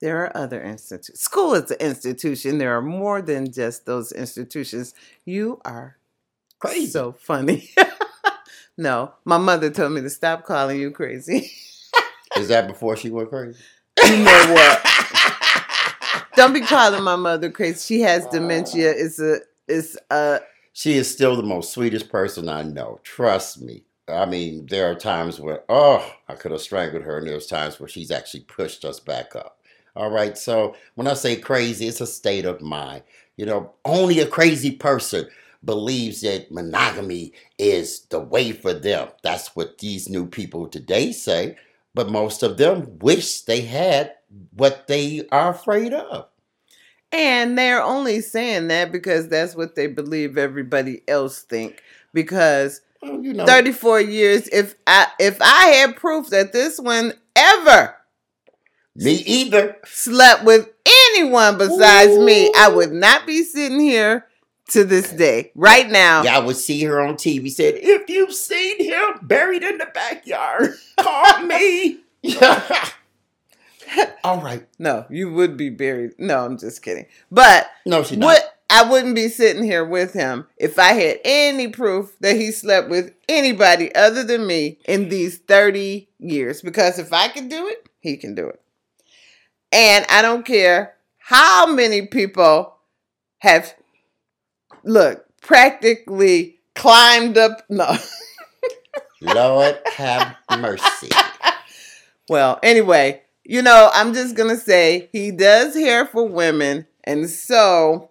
There 0.00 0.24
are 0.24 0.36
other 0.36 0.62
institutions. 0.62 1.20
School 1.20 1.54
is 1.54 1.70
an 1.70 1.78
institution. 1.80 2.58
There 2.58 2.76
are 2.76 2.82
more 2.82 3.20
than 3.20 3.52
just 3.52 3.84
those 3.86 4.12
institutions. 4.12 4.94
You 5.24 5.60
are 5.64 5.96
Crazy. 6.60 6.86
so 6.86 7.12
funny. 7.12 7.70
no, 8.78 9.12
my 9.24 9.38
mother 9.38 9.70
told 9.70 9.92
me 9.92 10.00
to 10.02 10.10
stop 10.10 10.44
calling 10.44 10.78
you 10.80 10.90
crazy. 10.90 11.50
Is 12.36 12.48
that 12.48 12.68
before 12.68 12.96
she 12.96 13.10
went 13.10 13.30
crazy? 13.30 13.58
you 14.04 14.16
know 14.18 14.52
what? 14.54 14.84
Don't 16.36 16.52
be 16.52 16.60
calling 16.60 17.02
my 17.02 17.16
mother 17.16 17.50
crazy. 17.50 17.96
She 17.96 18.00
has 18.02 18.24
dementia. 18.26 18.92
It's 18.96 19.18
a 19.18 19.38
it's 19.66 19.96
a 20.10 20.40
She 20.72 20.92
is 20.94 21.10
still 21.10 21.34
the 21.36 21.42
most 21.42 21.72
sweetest 21.72 22.08
person 22.10 22.48
I 22.48 22.62
know. 22.62 23.00
Trust 23.02 23.60
me. 23.60 23.84
I 24.08 24.24
mean, 24.24 24.66
there 24.66 24.90
are 24.90 24.94
times 24.94 25.38
where, 25.38 25.64
oh, 25.68 26.14
I 26.28 26.34
could 26.34 26.52
have 26.52 26.62
strangled 26.62 27.02
her, 27.02 27.18
and 27.18 27.26
there's 27.26 27.46
times 27.46 27.78
where 27.78 27.88
she's 27.88 28.10
actually 28.10 28.40
pushed 28.44 28.84
us 28.84 29.00
back 29.00 29.36
up. 29.36 29.57
All 29.98 30.10
right. 30.10 30.38
So 30.38 30.76
when 30.96 31.08
I 31.08 31.14
say 31.14 31.36
crazy, 31.36 31.88
it's 31.88 32.00
a 32.00 32.06
state 32.06 32.46
of 32.46 32.62
mind. 32.62 33.04
You 33.36 33.46
know, 33.46 33.74
only 33.84 34.20
a 34.20 34.28
crazy 34.28 34.72
person 34.72 35.28
believes 35.64 36.22
that 36.22 36.52
monogamy 36.52 37.34
is 37.58 38.02
the 38.10 38.20
way 38.20 38.52
for 38.52 38.74
them. 38.74 39.10
That's 39.24 39.56
what 39.56 39.78
these 39.78 40.08
new 40.08 40.26
people 40.26 40.68
today 40.68 41.12
say. 41.12 41.58
But 41.94 42.10
most 42.10 42.42
of 42.44 42.58
them 42.58 42.98
wish 43.00 43.42
they 43.42 43.62
had 43.62 44.14
what 44.54 44.88
they 44.88 45.26
are 45.32 45.50
afraid 45.50 45.94
of. 45.94 46.28
and 47.12 47.58
they're 47.58 47.82
only 47.82 48.20
saying 48.20 48.68
that 48.68 48.92
because 48.92 49.28
that's 49.28 49.56
what 49.56 49.74
they 49.76 49.86
believe 49.86 50.38
everybody 50.38 51.02
else 51.08 51.42
think. 51.42 51.82
Because 52.14 52.82
Well, 53.02 53.22
you 53.22 53.34
know, 53.34 53.46
34 53.46 54.00
years, 54.02 54.48
if 54.48 54.74
I 54.86 55.08
if 55.18 55.38
I 55.40 55.66
had 55.66 55.96
proof 55.96 56.28
that 56.30 56.52
this 56.52 56.78
one 56.78 57.14
ever 57.36 57.94
me 59.04 59.12
either. 59.14 59.76
slept 59.84 60.44
with 60.44 60.68
anyone 60.86 61.58
besides 61.58 62.16
me, 62.18 62.52
I 62.56 62.68
would 62.68 62.92
not 62.92 63.26
be 63.26 63.42
sitting 63.42 63.80
here 63.80 64.26
to 64.70 64.84
this 64.84 65.10
day. 65.10 65.52
Right 65.54 65.88
now. 65.88 66.22
Y'all 66.22 66.44
would 66.46 66.56
see 66.56 66.82
her 66.84 67.00
on 67.00 67.14
TV 67.14 67.50
said, 67.50 67.74
if 67.76 68.08
you've 68.08 68.34
seen 68.34 68.84
him 68.84 69.18
buried 69.22 69.62
in 69.62 69.78
the 69.78 69.86
backyard, 69.86 70.74
call 70.98 71.42
me. 71.46 71.98
All 74.24 74.40
right. 74.42 74.66
No, 74.78 75.06
you 75.08 75.32
would 75.32 75.56
be 75.56 75.70
buried. 75.70 76.12
No, 76.18 76.44
I'm 76.44 76.58
just 76.58 76.82
kidding. 76.82 77.06
But 77.30 77.68
No, 77.86 78.02
she 78.02 78.16
what 78.16 78.58
I 78.68 78.88
wouldn't 78.88 79.14
be 79.14 79.28
sitting 79.28 79.64
here 79.64 79.84
with 79.84 80.12
him 80.12 80.46
if 80.58 80.78
I 80.78 80.92
had 80.92 81.20
any 81.24 81.68
proof 81.68 82.14
that 82.20 82.36
he 82.36 82.50
slept 82.50 82.90
with 82.90 83.14
anybody 83.28 83.94
other 83.94 84.22
than 84.22 84.46
me 84.46 84.78
in 84.84 85.08
these 85.08 85.38
30 85.38 86.08
years. 86.18 86.60
Because 86.60 86.98
if 86.98 87.12
I 87.12 87.28
can 87.28 87.48
do 87.48 87.66
it, 87.66 87.88
he 88.00 88.18
can 88.18 88.34
do 88.34 88.46
it. 88.46 88.60
And 89.72 90.06
I 90.08 90.22
don't 90.22 90.44
care 90.44 90.94
how 91.18 91.66
many 91.66 92.06
people 92.06 92.74
have, 93.38 93.74
look, 94.84 95.24
practically 95.42 96.60
climbed 96.74 97.36
up. 97.36 97.62
No. 97.68 97.96
Lord 99.20 99.78
have 99.96 100.36
mercy. 100.58 101.10
Well, 102.28 102.58
anyway, 102.62 103.22
you 103.44 103.62
know, 103.62 103.90
I'm 103.94 104.12
just 104.12 104.36
gonna 104.36 104.58
say 104.58 105.08
he 105.12 105.30
does 105.30 105.74
hair 105.74 106.04
for 106.04 106.28
women, 106.28 106.86
and 107.04 107.28
so 107.28 108.10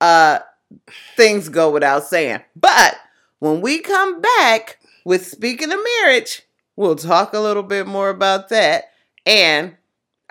uh 0.00 0.40
things 1.16 1.48
go 1.48 1.70
without 1.70 2.02
saying. 2.04 2.40
But 2.56 2.96
when 3.38 3.60
we 3.60 3.78
come 3.78 4.20
back 4.20 4.78
with 5.04 5.24
speaking 5.24 5.70
of 5.70 5.78
marriage, 6.02 6.42
we'll 6.74 6.96
talk 6.96 7.32
a 7.32 7.38
little 7.38 7.62
bit 7.62 7.86
more 7.86 8.10
about 8.10 8.48
that 8.48 8.86
and 9.24 9.76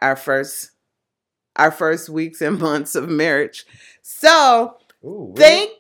our 0.02 0.16
first 0.16 0.72
our 1.56 1.72
first 1.72 2.10
weeks 2.10 2.42
and 2.42 2.60
months 2.60 2.96
of 2.96 3.10
marriage. 3.10 3.66
So 4.02 4.78
Ooh, 5.04 5.34
really? 5.38 5.72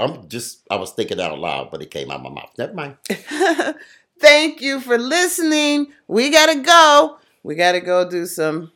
I'm 0.00 0.28
just, 0.28 0.66
I 0.70 0.76
was 0.76 0.92
thinking 0.92 1.20
out 1.20 1.38
loud, 1.38 1.70
but 1.70 1.82
it 1.82 1.90
came 1.90 2.10
out 2.10 2.22
my 2.22 2.30
mouth. 2.30 2.50
Never 2.58 2.74
mind. 2.74 2.96
thank 4.20 4.60
you 4.60 4.80
for 4.80 4.98
listening. 4.98 5.92
We 6.08 6.30
gotta 6.30 6.60
go. 6.60 7.18
We 7.42 7.54
gotta 7.54 7.80
go 7.80 8.08
do 8.08 8.26
some 8.26 8.72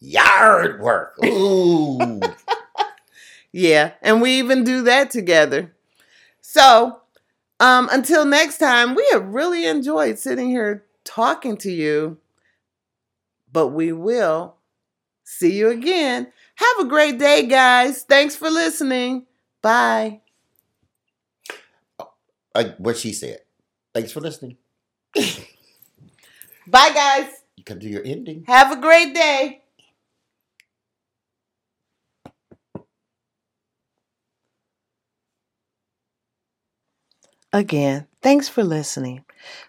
Yard 0.00 0.80
work. 0.80 1.18
Ooh. 1.24 2.20
Yeah, 3.50 3.92
and 4.02 4.20
we 4.20 4.38
even 4.38 4.62
do 4.62 4.82
that 4.82 5.10
together. 5.10 5.74
So, 6.40 7.00
um, 7.58 7.88
until 7.90 8.24
next 8.24 8.58
time, 8.58 8.94
we 8.94 9.06
have 9.12 9.26
really 9.26 9.66
enjoyed 9.66 10.18
sitting 10.18 10.48
here 10.48 10.84
talking 11.04 11.56
to 11.58 11.70
you, 11.70 12.18
but 13.52 13.68
we 13.68 13.92
will 13.92 14.56
see 15.24 15.56
you 15.58 15.70
again. 15.70 16.32
Have 16.56 16.78
a 16.80 16.84
great 16.88 17.18
day, 17.18 17.46
guys. 17.46 18.02
Thanks 18.02 18.34
for 18.36 18.50
listening. 18.50 19.26
Bye. 19.62 20.20
Uh, 22.54 22.70
what 22.78 22.96
she 22.96 23.12
said. 23.12 23.40
Thanks 23.94 24.12
for 24.12 24.20
listening. 24.20 24.56
Bye, 26.66 26.92
guys. 26.92 27.30
You 27.56 27.64
can 27.64 27.78
do 27.78 27.88
your 27.88 28.02
ending. 28.04 28.44
Have 28.46 28.72
a 28.72 28.80
great 28.80 29.14
day. 29.14 29.62
Again, 37.52 38.06
thanks 38.20 38.48
for 38.48 38.62
listening. 38.62 39.24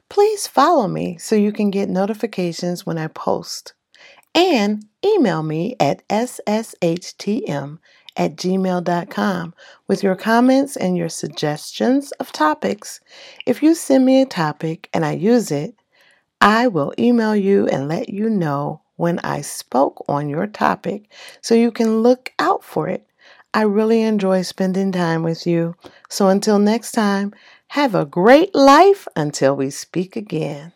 Please 0.10 0.48
follow 0.48 0.88
me 0.88 1.18
so 1.18 1.36
you 1.36 1.52
can 1.52 1.70
get 1.70 1.90
notifications 1.90 2.86
when 2.86 2.98
I 2.98 3.08
post. 3.08 3.74
And 4.36 4.86
email 5.04 5.44
me 5.44 5.76
at 5.80 6.08
sshtm 6.08 7.80
at 8.16 8.36
gmail.com 8.36 9.54
with 9.88 10.04
your 10.04 10.16
comments 10.16 10.76
and 10.76 10.98
your 10.98 11.10
suggestions 11.10 12.12
of 12.14 12.32
topics. 12.32 13.00
If 13.46 13.64
you 13.64 13.74
send 13.74 14.06
me 14.06 14.22
a 14.22 14.26
topic 14.26 14.90
and 14.94 15.06
I 15.06 15.14
use 15.14 15.52
it, 15.52 15.76
I 16.42 16.68
will 16.68 16.94
email 17.00 17.36
you 17.36 17.68
and 17.68 17.88
let 17.88 18.10
you 18.10 18.30
know 18.30 18.82
when 18.98 19.20
I 19.20 19.42
spoke 19.42 20.04
on 20.10 20.30
your 20.30 20.48
topic 20.48 21.10
so 21.42 21.56
you 21.56 21.72
can 21.72 22.04
look 22.04 22.34
out 22.40 22.64
for 22.64 22.90
it. 22.90 23.08
I 23.54 23.62
really 23.64 24.02
enjoy 24.02 24.44
spending 24.44 24.92
time 24.92 25.24
with 25.24 25.48
you. 25.48 25.76
So 26.10 26.28
until 26.28 26.60
next 26.60 26.92
time, 26.92 27.34
have 27.74 27.94
a 27.94 28.06
great 28.06 28.56
life 28.56 29.08
until 29.16 29.56
we 29.56 29.70
speak 29.70 30.16
again. 30.16 30.72